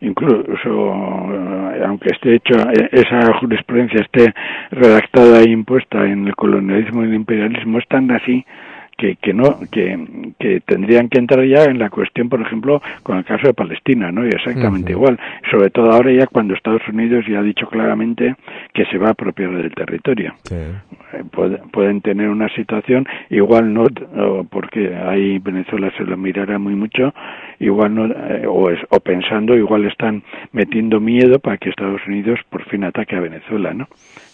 [0.05, 4.33] Incluso, eh, aunque esté hecho, eh, esa jurisprudencia esté
[4.69, 8.45] redactada e impuesta en el colonialismo y el imperialismo, es tan así
[8.97, 13.17] que, que no que, que tendrían que entrar ya en la cuestión por ejemplo con
[13.17, 15.19] el caso de Palestina no y exactamente igual.
[15.51, 18.35] Sobre todo ahora ya cuando Estados Unidos ya ha dicho claramente
[18.73, 20.33] que se va a apropiar del territorio.
[20.43, 20.55] Sí.
[20.55, 23.85] eh, puede- pueden tener una situación igual no
[24.49, 27.13] porque ahí Venezuela se lo mirará muy mucho
[27.59, 32.39] igual no eh, o, es- o pensando igual están metiendo miedo para que Estados Unidos
[32.49, 33.87] por fin ataque a Venezuela no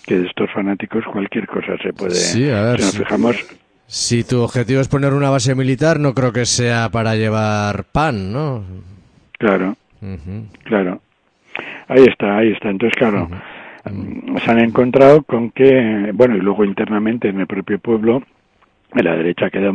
[0.06, 3.46] que de estos fanáticos cualquier cosa se puede Sí, a ver, si nos fijamos
[3.94, 8.32] Si tu objetivo es poner una base militar, no creo que sea para llevar pan,
[8.32, 8.64] ¿no?
[9.38, 9.76] claro.
[10.64, 11.02] Claro.
[11.88, 12.70] Ahí está ahí está.
[12.70, 13.30] Entonces claro
[13.84, 18.24] se han encontrado con que bueno y luego internamente en el propio pueblo
[18.94, 19.72] la derecha queda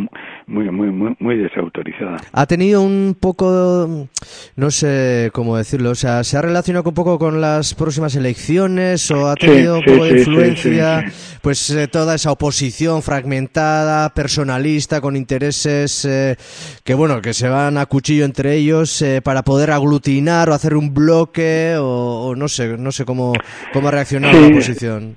[0.47, 2.17] muy muy muy muy desautorizada.
[2.33, 4.09] Ha tenido un poco,
[4.57, 9.11] no sé cómo decirlo, o sea, ¿se ha relacionado un poco con las próximas elecciones
[9.11, 13.03] o ha Sí, tenido un poco de sí, influencia, sí, pues eh, toda esa oposición
[13.03, 16.37] fragmentada, personalista, con intereses eh,
[16.85, 20.75] que, bueno, que se van a cuchillo entre ellos eh, para poder aglutinar o hacer
[20.75, 23.33] un bloque o, o no sé, no sé cómo,
[23.73, 25.17] cómo ha reaccionado la oposición?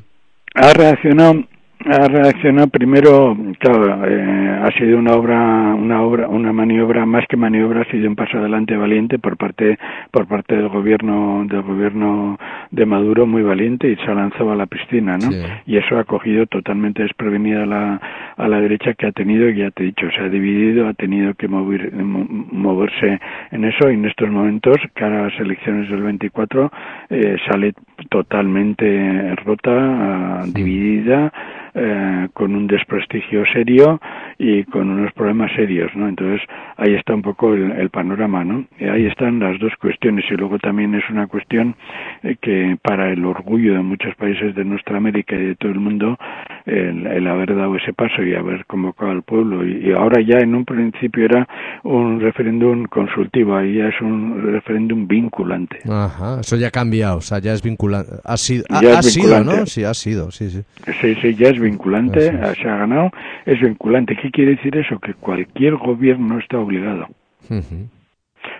[0.55, 1.43] ha reaccionado
[1.85, 5.37] ha reaccionado primero claro eh, ha sido una obra
[5.75, 9.77] una obra una maniobra más que maniobra ha sido un paso adelante valiente por parte
[10.11, 12.37] por parte del gobierno del gobierno
[12.71, 15.41] de Maduro muy valiente y se ha lanzado a la piscina no Sí.
[15.67, 18.01] y eso ha cogido totalmente desprevenida la
[18.39, 21.33] a la derecha que ha tenido ya te he dicho se ha dividido ha tenido
[21.35, 23.19] que mover, mo- moverse
[23.51, 26.71] en eso y en estos momentos cara a las elecciones del 24
[27.09, 27.73] eh, sale
[28.09, 31.31] totalmente rota ah, dividida
[31.75, 33.99] eh, con un desprestigio serio
[34.39, 36.07] y con unos problemas serios, ¿no?
[36.09, 36.41] Entonces
[36.77, 38.65] ahí está un poco el, el panorama, ¿no?
[38.79, 41.75] Y ahí están las dos cuestiones y luego también es una cuestión
[42.23, 45.79] eh, que para el orgullo de muchos países de nuestra América y de todo el
[45.79, 46.17] mundo
[46.65, 50.55] el, el haber dado ese paso haber convocado al pueblo y, y ahora ya en
[50.55, 51.47] un principio era
[51.83, 55.79] un referéndum consultivo, ahí ya es un referéndum vinculante.
[55.89, 58.11] Ajá, eso ya ha cambiado, o sea, ya es vinculante.
[58.23, 59.43] Ha sido, ha, ha sido.
[59.43, 59.65] ¿no?
[59.65, 60.63] Sí, ha sido, sí, sí.
[61.01, 62.57] Sí, sí, ya es vinculante, es.
[62.57, 63.11] se ha ganado,
[63.45, 64.15] es vinculante.
[64.21, 64.99] ¿Qué quiere decir eso?
[64.99, 67.07] Que cualquier gobierno está obligado.
[67.49, 67.87] Ujú,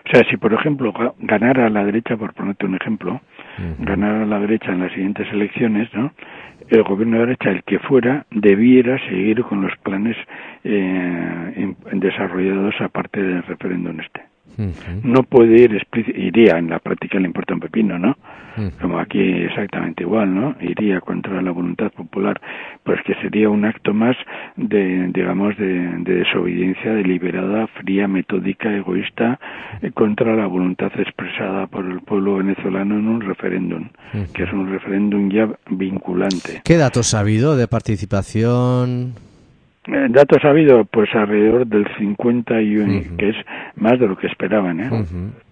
[0.05, 3.21] O sea, si por ejemplo ga- ganara la derecha, por ponerte un ejemplo,
[3.79, 6.11] ganara la derecha en las siguientes elecciones, ¿no?
[6.69, 10.15] El gobierno de derecha, el que fuera, debiera seguir con los planes
[10.63, 14.21] eh, desarrollados aparte del referéndum este.
[15.03, 15.81] No puede ir,
[16.15, 18.17] iría, en la práctica le importa un pepino, ¿no?
[18.81, 20.55] como aquí exactamente igual, ¿no?
[20.59, 22.39] Iría contra la voluntad popular,
[22.83, 24.15] pues que sería un acto más
[24.55, 29.39] de, digamos, de, de desobediencia deliberada, fría, metódica, egoísta,
[29.81, 33.89] eh, contra la voluntad expresada por el pueblo venezolano en un referéndum,
[34.33, 36.61] que es un referéndum ya vinculante.
[36.63, 39.28] ¿Qué datos ha habido de participación?
[39.91, 43.17] Eh, datos ha habido, pues alrededor del 51, Ujú.
[43.17, 43.35] que es
[43.75, 44.89] más de lo que esperaban, ¿eh?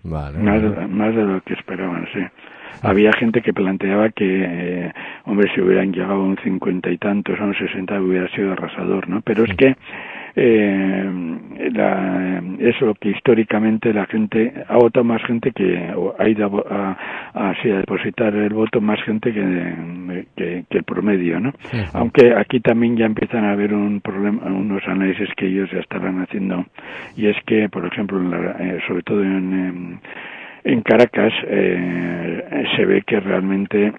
[0.04, 0.38] Vale.
[0.38, 0.88] Más, vale.
[0.88, 2.20] más de lo que esperaban, sí.
[2.84, 4.94] Había gente que planteaba que, eh,
[5.26, 9.10] hombre, si hubieran llegado a un cincuenta y tantos, a un sesenta, hubiera sido arrasador,
[9.10, 9.22] ¿no?
[9.22, 9.76] Pero es que
[10.40, 11.10] eh,
[11.74, 16.64] la, es lo que históricamente la gente ha votado más gente que o ha ido
[16.70, 16.96] a,
[17.34, 19.74] a, a, sí, a depositar el voto más gente que,
[20.36, 21.54] que, que el promedio, ¿no?
[21.94, 26.22] Aunque aquí también ya empiezan a haber un problema, unos análisis que ellos ya estarán
[26.22, 26.66] haciendo.
[27.16, 29.98] Y es que, por ejemplo, en la- eh, sobre todo en, em,
[30.66, 33.92] en Caracas eh, se ve que realmente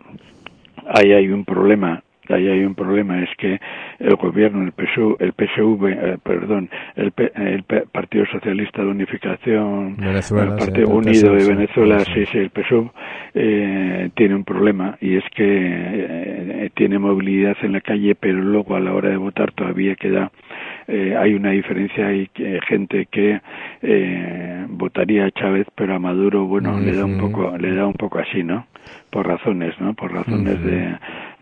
[0.95, 3.61] ahí hay un problema ahí hay un problema es que
[3.99, 8.89] el gobierno el PSU, el PSV eh, perdón el, P- el P- Partido Socialista de
[8.89, 12.25] Unificación Venezuela, el sí, Partido el Unido de Venezuela sí.
[12.27, 12.39] sí.
[12.39, 12.91] el PSUV
[13.35, 18.77] eh, tiene un problema y es que eh, tiene movilidad en la calle pero luego
[18.77, 20.31] a la hora de votar todavía queda
[20.87, 23.41] eh, hay una diferencia hay que- gente que
[23.83, 27.95] eh, votaría a Chávez pero a Maduro bueno le da un poco le da un
[27.95, 28.67] poco así no
[29.11, 30.95] por razones no por razones de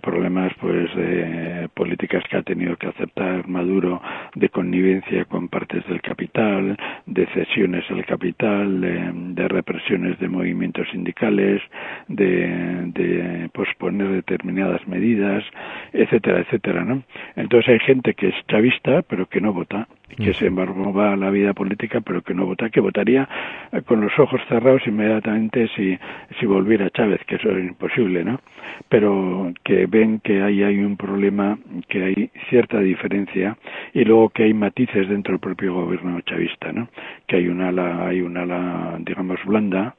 [0.06, 4.00] problemas pues de políticas que ha tenido que aceptar Maduro
[4.36, 6.76] de connivencia con partes del capital
[7.06, 11.60] de cesiones al capital de, de represiones de movimientos sindicales
[12.06, 15.42] de, de posponer determinadas medidas
[15.92, 17.02] etcétera etcétera no
[17.34, 21.16] entonces hay gente que es chavista pero que no vota que sin embargo va a
[21.16, 23.28] la vida política pero que no vota que votaría
[23.86, 25.98] con los ojos cerrados inmediatamente si
[26.38, 28.40] si volviera Chávez que eso es imposible no
[28.88, 33.56] pero que ven que ahí hay un problema que hay cierta diferencia
[33.92, 36.88] y luego que hay matices dentro del propio gobierno chavista no
[37.26, 39.96] que hay una ala hay una ala digamos blanda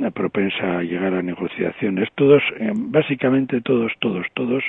[0.00, 2.08] eh, propensa a llegar a negociaciones.
[2.16, 4.64] Todos eh, básicamente todos todos todos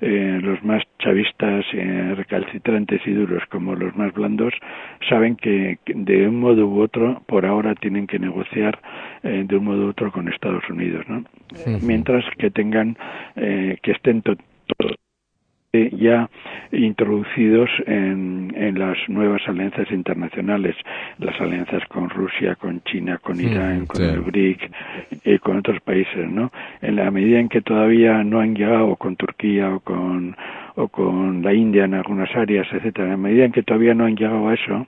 [0.00, 4.52] eh, los más chavistas eh, recalcitrantes y duros como los más blandos
[5.08, 8.78] saben que, de un modo u otro por ahora tienen que negociar
[9.22, 11.24] eh, de un modo u otro con Estados Unidos ¿no?
[11.82, 12.96] Mientras que tengan
[13.36, 14.94] eh, que estén to- to- eh,
[15.92, 16.28] ya
[16.72, 20.76] introducidos en, en las nuevas alianzas internacionales,
[21.18, 24.02] las alianzas con Rusia, con China, con Irán, con sí.
[24.02, 24.70] el BRIC
[25.24, 26.50] y con otros países, ¿no?
[26.82, 30.36] En la medida en que todavía no han llegado con Turquía o con
[30.78, 34.04] o con la India en algunas áreas, etcétera, en la medida en que todavía no
[34.04, 34.86] han llegado a eso,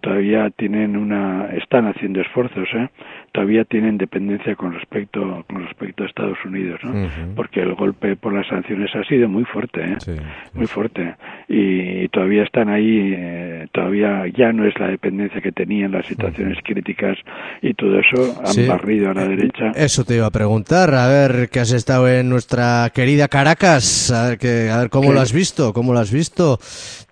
[0.00, 2.88] todavía tienen una están haciendo esfuerzos ¿eh?
[3.32, 7.08] Todavía tienen dependencia con respecto con respecto a Estados Unidos ¿no?
[7.36, 9.96] Porque el golpe por las sanciones ha sido muy fuerte ¿eh?
[10.04, 10.12] Sí,
[10.54, 11.14] muy fuerte
[11.48, 16.58] y, todavía están ahí eh, todavía ya no es la dependencia que tenían las situaciones
[16.64, 17.16] críticas
[17.62, 18.66] y todo eso han Sí.
[18.66, 22.28] barrido a la derecha Eso te iba a preguntar, a ver que has estado en
[22.28, 26.12] nuestra querida Caracas, a ver, que, a ver cómo lo has visto, cómo lo has
[26.12, 26.58] visto,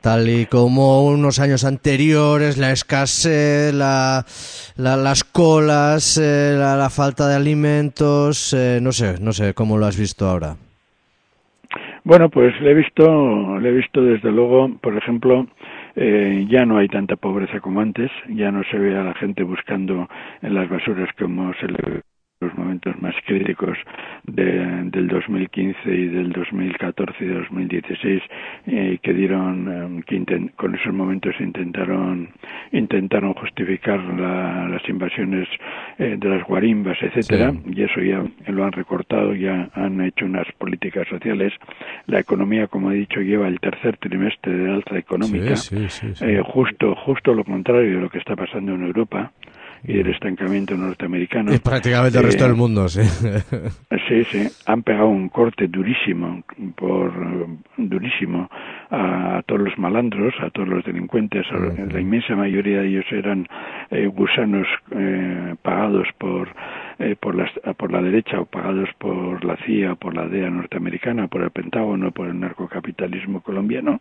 [0.01, 4.25] tal y como unos años anteriores, la escasez, la,
[4.77, 9.87] la- las colas, eh, la, falta de alimentos, eh, no sé, no sé cómo lo
[9.87, 10.57] has visto ahora.
[12.05, 15.47] Bueno, pues le he visto, le he visto desde luego, por ejemplo,
[15.97, 19.43] eh, ya no hay tanta pobreza como antes, ya no se ve a la gente
[19.43, 20.09] buscando
[20.43, 22.03] en las basuras como se le
[22.41, 23.79] los momentos más críticos
[24.25, 24.45] de,
[24.91, 28.23] del 2015 y del 2014 y 2016
[28.67, 32.29] eh, que dieron eh, que inten, con esos momentos intentaron
[32.73, 35.49] intentaron justificar la, las invasiones
[35.99, 37.73] eh, de las guarimbas etcétera Sí.
[37.75, 38.23] y eso ya
[38.53, 41.53] lo han recortado ya han hecho unas políticas sociales.
[42.07, 46.43] La economía como he dicho lleva el tercer trimestre de alza económica Sí, sí, eh,
[46.45, 49.33] justo justo lo contrario de lo que está pasando en Europa
[49.85, 51.55] y del estancamiento norteamericano.
[51.55, 53.03] Y prácticamente el resto Eh, del mundo, sí.
[54.09, 56.43] Sí, sí, han pegado un corte durísimo,
[56.77, 57.13] por
[57.77, 58.49] durísimo
[58.91, 61.45] a, todos los malandros, a todos los delincuentes.
[61.93, 63.49] La inmensa mayoría de ellos eran
[63.91, 66.49] eh, gusanos eh, pagados por
[66.99, 71.29] eh, por, las, por la derecha o pagados por la CIA, por la DEA norteamericana,
[71.29, 74.01] por el Pentágono, por el narcocapitalismo colombiano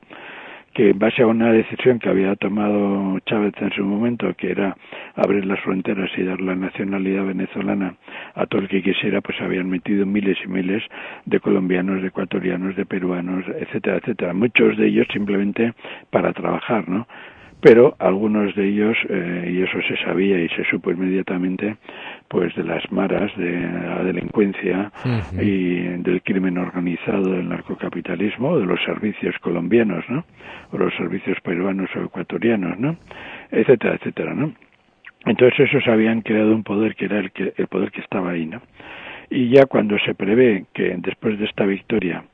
[0.76, 4.76] que en base a una decisión que había tomado Chávez en su momento, que era
[5.16, 7.96] abrir las fronteras y dar la nacionalidad venezolana
[8.36, 10.84] a todo el que quisiera, pues habían metido miles y miles
[11.26, 14.34] de colombianos, de ecuatorianos, de peruanos, etcétera, etcétera.
[14.34, 15.74] Muchos de ellos simplemente
[16.10, 17.08] para trabajar, ¿no?
[17.66, 21.78] Pero algunos de ellos, eh, y eso se sabía y se supo inmediatamente,
[22.28, 24.92] pues de las maras, de la delincuencia
[25.42, 30.24] y del crimen organizado, del narcocapitalismo, de los servicios colombianos, ¿no?
[30.74, 32.98] O los servicios peruanos o ecuatorianos, ¿no?
[33.50, 34.54] Etcétera, etcétera, ¿no?
[35.26, 38.46] Entonces esos habían creado un poder que era el, que, el poder que estaba ahí,
[38.46, 38.62] ¿no?
[39.32, 42.26] Y ya cuando se prevé que después de esta victoria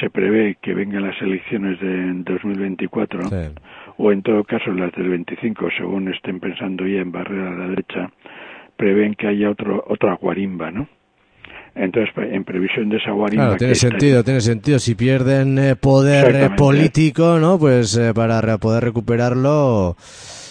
[0.00, 3.36] se prevé que vengan las elecciones de 2024 Sí.
[3.98, 7.68] O en todo caso las del 25 según estén pensando ya en barrer a la
[7.68, 8.10] derecha
[8.76, 10.88] prevén que haya otro otra guarimba no
[11.76, 14.78] entonces en previsión de esa guarimba Claro, tiene está- sentido, tiene sentido.
[14.78, 17.58] Si pierden eh, poder eh, político, ¿no?
[17.58, 19.96] Pues eh, para poder recuperarlo.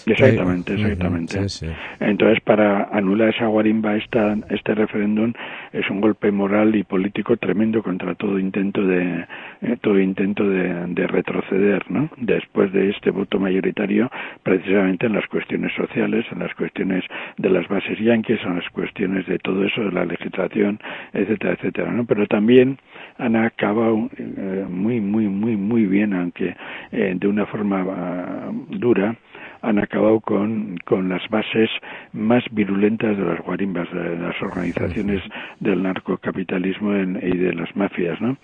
[0.05, 1.49] Exactamente, exactamente.
[1.49, 1.73] sí, sí.
[1.99, 5.33] Entonces, para anular esa guarimba, esta, este referéndum
[5.71, 9.25] es un golpe moral y político tremendo contra todo intento de
[9.61, 12.09] eh, todo intento de, de retroceder, ¿no?
[12.17, 14.11] Después de este voto mayoritario,
[14.43, 17.03] precisamente en las cuestiones sociales, en las cuestiones
[17.37, 20.79] de las bases yanquis, en las cuestiones de todo eso, de la legislación,
[21.13, 22.05] etcétera, etcétera, ¿no?
[22.05, 22.77] Pero también
[23.17, 26.55] han acabado eh, muy, muy, muy, muy bien, aunque
[26.91, 29.15] eh, de una forma ah, dura,
[29.63, 31.69] han acabado con, con las bases
[32.11, 35.21] más virulentas de las guarimbas, de las organizaciones
[35.59, 38.37] del narcocapitalismo en- y de las mafias, ¿no?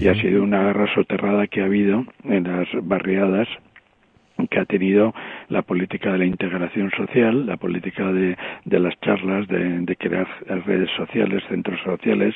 [0.00, 3.48] Y ha sido una guerra soterrada que ha habido en las barriadas
[4.50, 5.14] que ha tenido
[5.48, 10.26] la política de la integración social, la política de, de las charlas, de, de crear
[10.66, 12.34] redes sociales, centros sociales.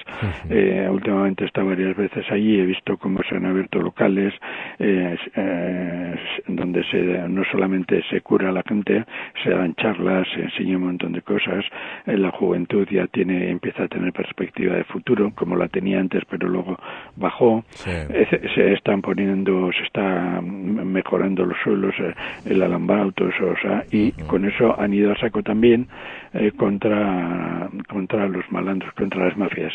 [0.48, 4.32] Eh, últimamente he estado varias veces allí, he visto cómo se han abierto locales
[4.78, 6.14] eh, eh,
[6.48, 9.05] donde se, no solamente se cura a la gente,
[9.42, 11.64] se dan charlas, se enseña un montón de cosas.
[12.07, 16.22] Eh, la juventud ya tiene, empieza a tener perspectiva de futuro, como la tenía antes,
[16.28, 16.78] pero luego
[17.16, 17.64] bajó.
[17.70, 17.90] Sí.
[17.90, 21.89] Eh, se- están poniendo, se está mm, mejorando los suelos,
[22.45, 25.88] el alambrado, todo eso, o sea, y con eso han ido a saco también
[26.33, 29.72] eh, contra, contra los malandros, contra las mafias.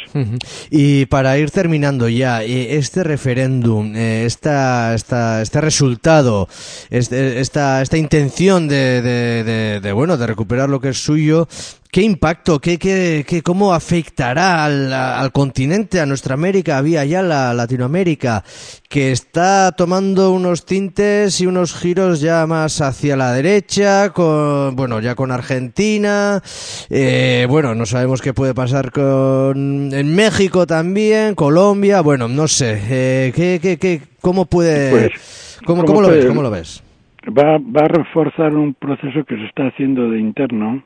[0.71, 6.47] Y para ir terminando ya, eh, este referéndum, eh, esta, esta, este resultado,
[6.89, 11.47] este- esta, esta intención de, de, de- de, bueno, de recuperar lo que es suyo,
[11.91, 17.21] ¿qué impacto, qué, qué, qué- cómo afectará al, al continente, a nuestra América, vía ya
[17.21, 18.43] la Latinoamérica,
[18.89, 24.99] que está tomando unos tintes y unos giros ya más hacia la derecha, con, bueno,
[25.01, 26.41] ya con Argentina,
[26.89, 32.79] eh, bueno, no sabemos qué puede pasar con en México también, Colombia, bueno, no sé,
[32.89, 36.83] eh, ¿qué, qué, qué, cómo puede, Pues, cómo, ¿cómo lo ves, cómo lo ves?
[37.27, 40.83] Va, va a reforzar un proceso que se está haciendo de interno.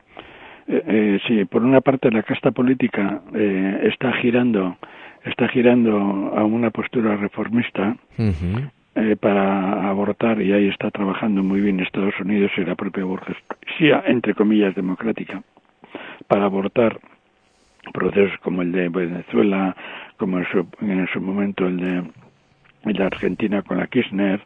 [0.66, 4.76] Eh, eh, sí, por una parte la casta política eh, está girando,
[5.24, 5.96] está girando
[6.36, 7.96] a una postura reformista.
[8.94, 14.02] Eh, para abortar y ahí está trabajando muy bien Estados Unidos y la propia burguesía,
[14.06, 15.42] entre comillas, democrática,
[16.26, 16.98] para abortar
[17.92, 19.76] procesos como el de Venezuela,
[20.16, 22.02] como en su, en su momento el de
[22.84, 24.40] de Argentina con la Kirchner,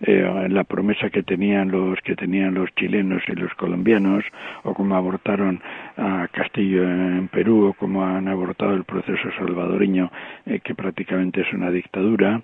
[0.00, 4.24] eh, la promesa que tenían los que tenían los chilenos y los colombianos,
[4.62, 5.60] o como abortaron
[5.96, 10.10] a Castillo en Perú, o como han abortado el proceso salvadoreño,
[10.46, 12.42] eh, que prácticamente es una dictadura,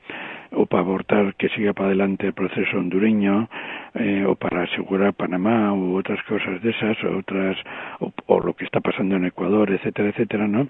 [0.53, 3.49] o para abortar que siga para adelante el proceso hondureño,
[3.95, 7.57] eh, o para asegurar Panamá, u otras cosas de esas, o otras,
[8.01, 10.69] o, o lo que está pasando en Ecuador, etcétera, etcétera, ¿no?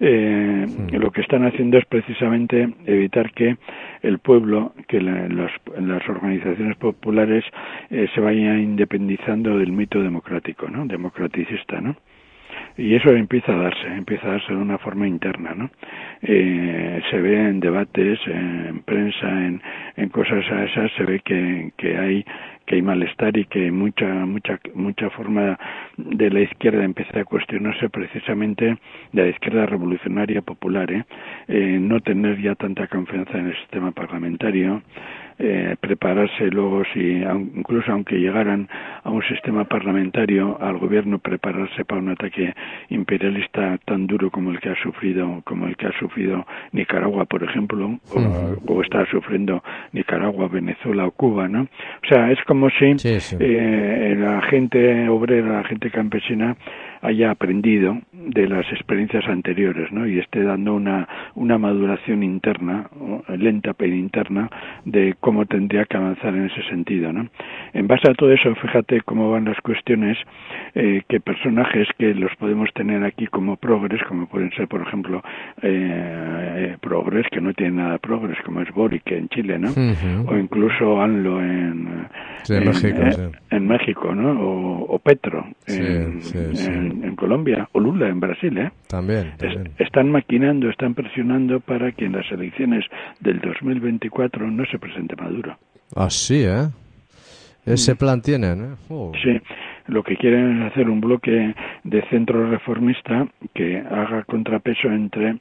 [0.00, 3.56] Eh, Lo que están haciendo es precisamente evitar que
[4.02, 7.44] el pueblo, que la- las, las organizaciones populares
[7.90, 10.86] eh, se vayan independizando del mito democrático, ¿no?
[10.86, 11.96] Democraticista, ¿no?
[12.76, 15.70] Y eso empieza a darse, empieza a darse de una forma interna, ¿no?
[16.22, 19.60] Eh, se ve en debates, en prensa, en,
[19.96, 22.24] en cosas a esas, se ve que, que hay
[22.68, 25.58] que hay malestar y que mucha mucha mucha forma
[25.96, 28.76] de la izquierda empieza a cuestionarse precisamente
[29.12, 31.04] de la izquierda revolucionaria popular, ¿eh?
[31.48, 34.82] Eh, no tener ya tanta confianza en el sistema parlamentario,
[35.38, 37.00] eh, prepararse luego si
[37.54, 38.68] incluso aunque llegaran
[39.04, 42.54] a un sistema parlamentario al gobierno prepararse para un ataque
[42.90, 47.42] imperialista tan duro como el que ha sufrido como el que ha sufrido Nicaragua por
[47.44, 49.62] ejemplo o, o está sufriendo
[49.92, 53.36] Nicaragua Venezuela o Cuba no o sea es como si Sí, sí.
[53.38, 56.56] eh, la gente obrera la gente campesina
[57.02, 60.06] haya aprendido de las experiencias anteriores ¿no?
[60.06, 62.88] y esté dando una, una maduración interna,
[63.28, 64.50] lenta pero interna,
[64.84, 67.12] de cómo tendría que avanzar en ese sentido.
[67.12, 67.28] ¿no?
[67.72, 70.18] En base a todo eso, fíjate cómo van las cuestiones,
[70.74, 75.22] eh, que personajes que los podemos tener aquí como progres, como pueden ser, por ejemplo,
[75.62, 79.70] eh, eh, progres que no tienen nada progres, como es Boric en Chile, ¿no?
[80.26, 82.06] O incluso ANLO en,
[82.42, 83.22] Sí, en México, eh, sí.
[83.50, 84.40] en México, ¿no?
[84.40, 86.38] O, o Petro Sí, en, sí.
[86.90, 88.70] En- en Colombia, o Lula en Brasil, ¿eh?
[88.88, 89.70] También, Es- también.
[89.78, 92.84] están maquinando, están presionando para que en las elecciones
[93.20, 95.56] del 2024 no se presente Maduro.
[95.96, 96.68] Ah, sí, ¿eh?
[97.66, 98.74] Ese plan tienen, ¿eh?
[98.88, 99.12] Oh.
[99.14, 99.18] Mm.
[99.22, 99.40] Sí,
[99.88, 105.38] lo que quieren es hacer un bloque de centro reformista que haga contrapeso entre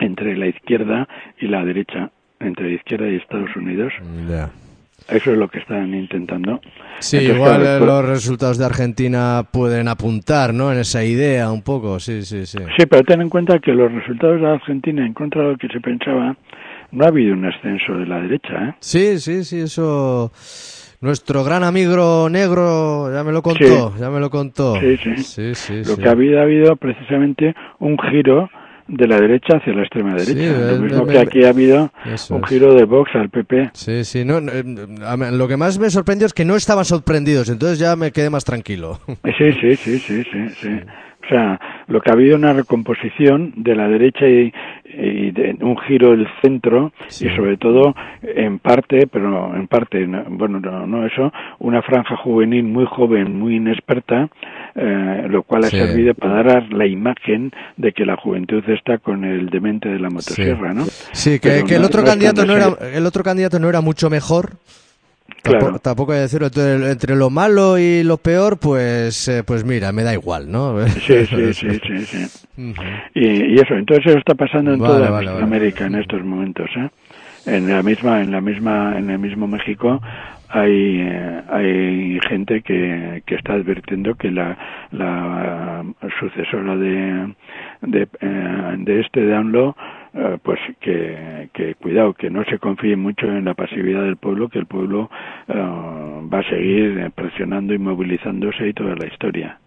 [0.00, 1.06] entre la izquierda
[1.40, 3.92] y la derecha, entre la izquierda y Estados Unidos.
[5.08, 6.60] Eso es lo que están intentando.
[6.98, 10.72] Sí, Entonces, igual claro, eh, los resultados de Argentina pueden apuntar, ¿no?
[10.72, 12.58] En esa idea un poco, sí, sí, sí.
[12.76, 15.68] Sí, pero ten en cuenta que los resultados de Argentina, en contra de lo que
[15.68, 16.36] se pensaba,
[16.92, 18.74] no ha habido un ascenso de la derecha, ¿eh?
[18.80, 20.32] Sí, sí, sí, eso...
[21.00, 24.80] Nuestro gran amigo negro ya me lo contó, ya me lo contó.
[24.80, 25.16] Sí, sí.
[25.18, 28.48] Sí, sí, Lo que ha habido ha habido precisamente un giro
[28.86, 30.32] de la derecha hacia la extrema derecha.
[30.32, 32.50] Sí, lo mismo que aquí ha habido Eso un es.
[32.50, 33.70] giro de Vox al PP.
[33.72, 34.62] Sí, sí, no, eh,
[35.32, 38.44] lo que más me sorprendió es que no estaban sorprendidos, entonces ya me quedé más
[38.44, 39.00] tranquilo.
[39.06, 40.68] Sí, sí, sí, sí, sí, sí.
[41.24, 44.52] O sea, lo que ha habido una recomposición de la derecha y,
[44.96, 47.26] y de un giro del centro Sí.
[47.26, 52.16] y sobre todo en parte, pero en parte, no- bueno, no, no eso, una franja
[52.16, 54.28] juvenil muy joven, muy inexperta,
[54.74, 59.24] eh, lo cual ha servido para dar la imagen de que la juventud está con
[59.24, 60.84] el demente de la motosierra, ¿no?
[61.12, 64.52] Sí, que, que el otro candidato no era, el otro candidato no era mucho mejor.
[65.44, 65.58] Claro.
[65.58, 66.46] Tampoco, tampoco hay que decirlo.
[66.46, 70.86] Entre, entre lo malo y lo peor, pues, eh, pues mira, me da igual, ¿no?
[70.88, 72.74] Sí, sí, sí, sí.
[73.14, 75.44] Y, y eso, entonces eso está pasando en Vale, toda vale, vale.
[75.44, 76.88] América en estos momentos, ¿eh?
[77.46, 80.00] En la misma, en la misma, en el mismo México
[80.54, 84.56] hay eh, hay gente que, que está advirtiendo que la,
[84.92, 85.84] la
[86.20, 87.34] sucesora de
[87.82, 89.74] de, eh, de este eh,
[90.42, 94.66] pues que, cuidado que no se confíe mucho en la pasividad del pueblo que el
[94.66, 95.10] pueblo
[95.48, 99.58] eh, va a seguir eh, presionando y movilizándose y toda la historia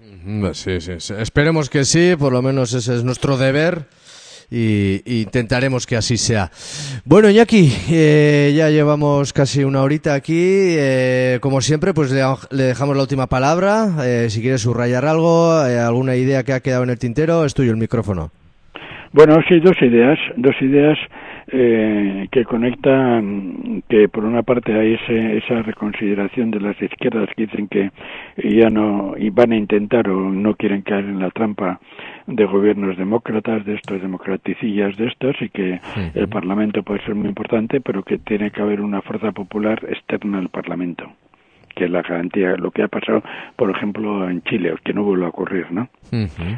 [0.00, 1.14] Ujú, Sí, sí, sí.
[1.18, 3.86] Esperemos que sí, por lo menos ese es nuestro deber.
[4.50, 6.50] Y, intentaremos que así sea.
[7.06, 10.34] Bueno, Iñaki, eh, ya llevamos casi una horita aquí.
[10.36, 14.04] eh, como siempre, pues le, le dejamos la última palabra.
[14.04, 17.54] eh, si quieres subrayar algo, eh, alguna idea que ha quedado en el tintero, es
[17.54, 18.30] tuyo el micrófono.
[19.14, 20.98] Bueno, sí, dos ideas, dos ideas
[21.46, 27.46] eh, que conectan, que por una parte hay ese, esa reconsideración de las izquierdas que
[27.46, 27.92] dicen que
[28.42, 31.78] ya no y van a intentar o no quieren caer en la trampa
[32.26, 35.80] de gobiernos demócratas, de estos democraticillas de estos y que
[36.14, 40.40] el Parlamento puede ser muy importante, pero que tiene que haber una fuerza popular externa
[40.40, 41.08] al Parlamento
[41.74, 43.22] que es la garantía, lo que ha pasado,
[43.56, 45.88] por ejemplo, en Chile, que no vuelva a ocurrir, ¿no?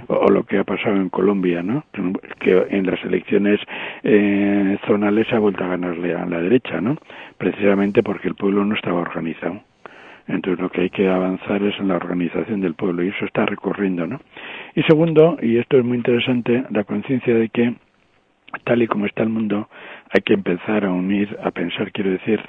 [0.09, 1.85] O, o lo que ha pasado en Colombia, ¿no?
[1.93, 3.61] Que, no- que en las elecciones
[4.03, 6.97] eh, zonales ha vuelto a ganarle a la derecha, ¿no?
[7.39, 9.61] Precisamente porque el pueblo no estaba organizado.
[10.29, 13.47] Entonces lo que hay que avanzar es en la organización del pueblo y eso está
[13.47, 14.21] recorriendo, ¿no?
[14.75, 17.75] Y segundo, y esto es muy interesante, la conciencia de que
[18.65, 19.69] tal y como está el mundo,
[20.11, 22.41] hay que empezar a unir, a pensar, quiero decir,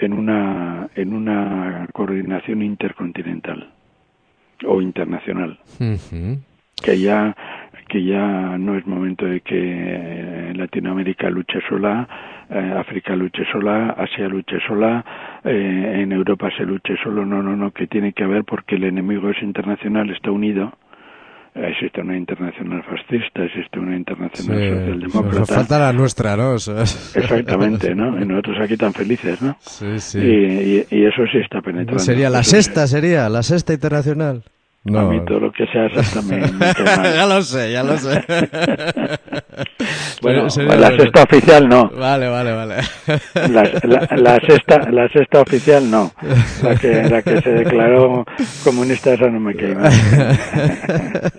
[0.00, 3.70] en una en una coordinación intercontinental
[4.66, 5.58] o internacional.
[6.82, 7.36] Que ya
[7.88, 12.08] que ya no es momento de que eh, Latinoamérica luche sola,
[12.48, 15.04] eh, África luche sola, Asia luche sola,
[15.44, 18.84] eh, en Europa se luche solo, no, no, no, que tiene que haber porque el
[18.84, 20.72] enemigo es internacional, está unido.
[21.52, 25.54] Existe una internacional fascista, existe una internacional Sí, socialdemócrata.
[25.54, 26.54] falta la nuestra, ¿no?
[26.54, 28.20] Exactamente, ¿no?
[28.20, 29.56] Y nosotros aquí tan felices, ¿no?
[29.60, 30.18] Sí, sí.
[30.18, 31.98] Y, y- y eso sí está penetrando.
[32.02, 34.44] Sería la sexta, sería la sexta internacional.
[34.86, 35.10] A No.
[35.10, 35.88] mí todo lo que sea
[37.14, 38.24] ya lo sé, ya lo sé.
[40.22, 41.90] Bueno, Sería- la sexta oficial no.
[41.90, 42.74] Vale, vale, vale.
[43.50, 46.12] La, la- la sexta, la sexta oficial no.
[46.62, 48.24] La que, la que se declaró
[48.64, 49.90] comunista esa no me cae mal.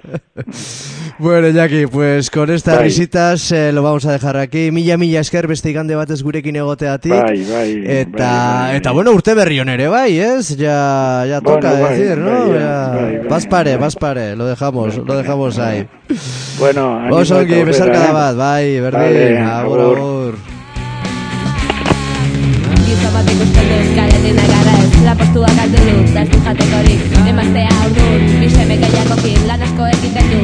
[1.20, 2.86] bueno, Jackie, pues con estas Bai.
[2.86, 4.72] risitas eh, lo vamos a dejar aquí.
[4.72, 7.12] Mila mila esker beste igande batez gurekin egoteatik.
[7.12, 8.76] Bai, bai, Eta, bai, bai.
[8.78, 10.56] eta bueno, urte berri on ere bai, ez?
[10.58, 12.50] Ya, ya Bueno, toca bai, decir, ¿no?
[12.50, 15.88] bai, Ya, bai, bai, vas pare, vas pare, lo dejamos, lo dejamos ahí.
[16.60, 19.98] Bueno, Oso ongi, besarkada aurrera, bat, bai, berdin, Vale, agur, agur.
[19.98, 20.36] agur.
[22.86, 27.02] Gizon bat ikusten dut karetin agarra ez Lapostuak aldu dut, ez du jatekorik
[27.32, 30.41] Emaztea urdun, biseme gehiagokin Lan asko egiten du,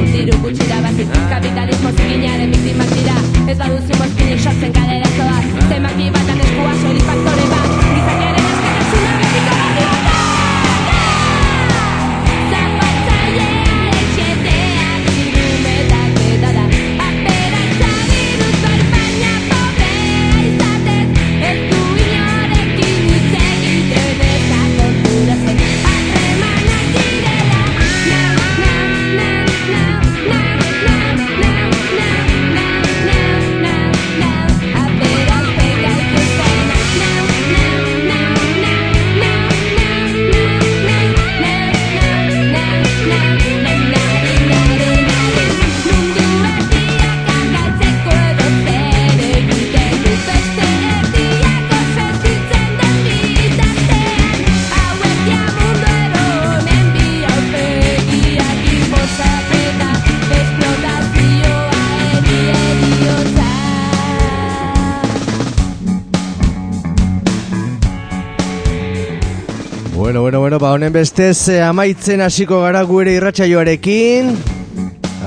[70.68, 74.34] ba honen bestez eh, amaitzen hasiko gara gure irratsaioarekin.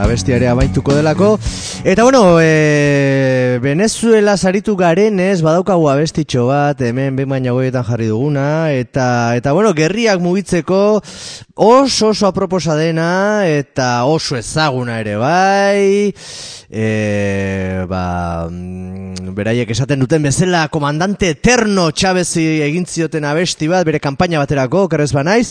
[0.04, 1.30] Abestiare amaituko delako.
[1.82, 8.68] Eta bueno, e, Venezuela saritu garenez badaukagu abestitxo bat, hemen behin baina goietan jarri duguna,
[8.76, 11.00] eta, eta bueno, gerriak mugitzeko
[11.56, 16.12] oso oso aproposa dena, eta oso ezaguna ere bai,
[16.68, 24.02] e, ba, mm, beraiek esaten duten bezala komandante eterno Chavezi egin zioten abesti bat, bere
[24.04, 25.48] kanpaina baterako, kerrez banaiz,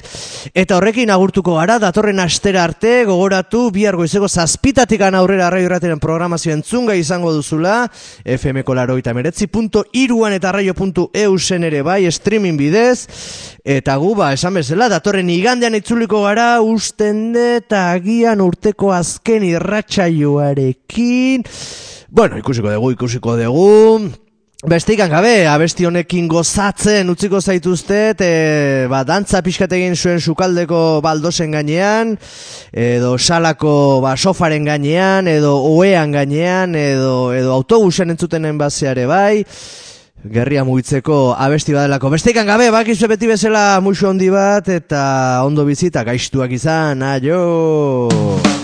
[0.54, 6.52] eta horrekin agurtuko gara, datorren astera arte, gogoratu, bihar goizeko zazpitatik aurrera arraio irrateren programazio
[6.52, 7.88] entzunga izango duzula,
[8.28, 13.08] FMko laroita meretzi, punto iruan eta arraio.eu zen ere bai, streaming bidez,
[13.64, 21.48] eta gu, ba, esan bezala, datorren igandean itzuliko gara, usten eta agian urteko azken irratsaioarekin,
[22.12, 24.10] bueno, ikusiko dugu, ikusiko dugu,
[24.68, 31.56] Bestikan gabe, abesti honekin gozatzen utziko zaituztet, e, ba, dantza pixkat egin zuen sukaldeko baldosen
[31.56, 32.12] gainean,
[32.76, 39.46] edo salako ba, sofaren gainean, edo oean gainean, edo, edo autobusen entzutenen baseare bai,
[40.28, 42.12] gerria mugitzeko abesti badelako.
[42.20, 48.59] Bestikan gabe, bakizu beti bezala musu handi bat, eta ondo bizita gaiztuak izan, aio!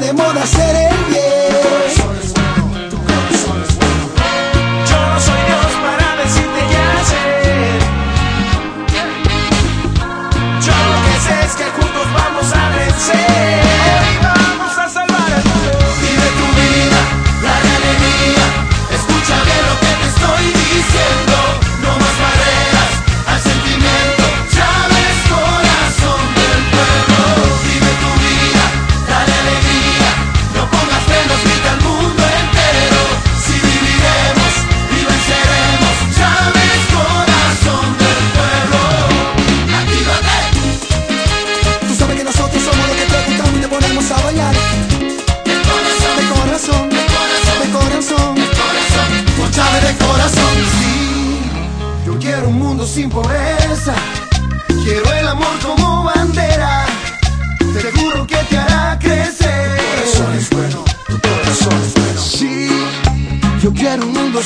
[0.00, 0.97] De moda hacer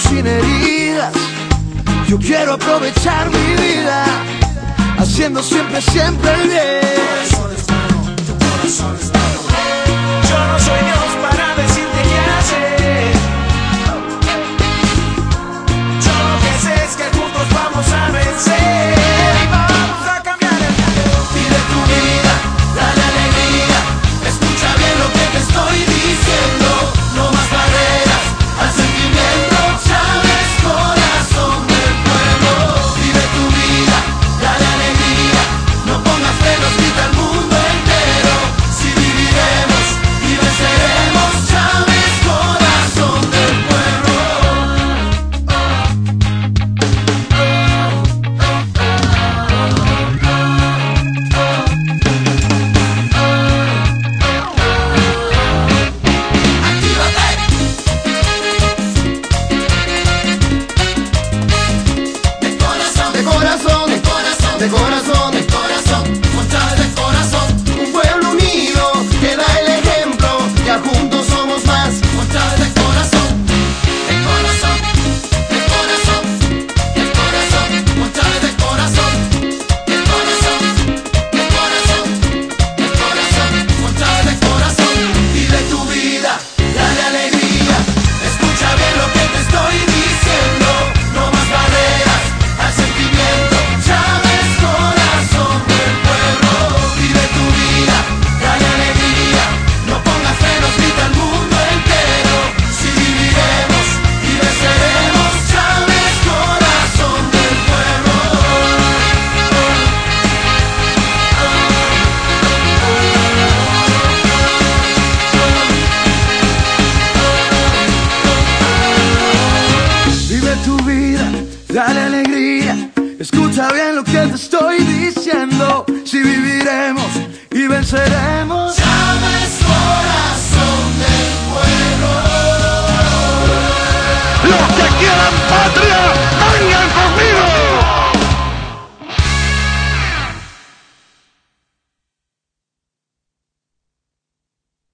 [0.08, 1.12] sin heridas.
[2.08, 4.04] Yo quiero aprovechar mi vida.
[4.98, 7.41] Haciendo siempre, siempre bien.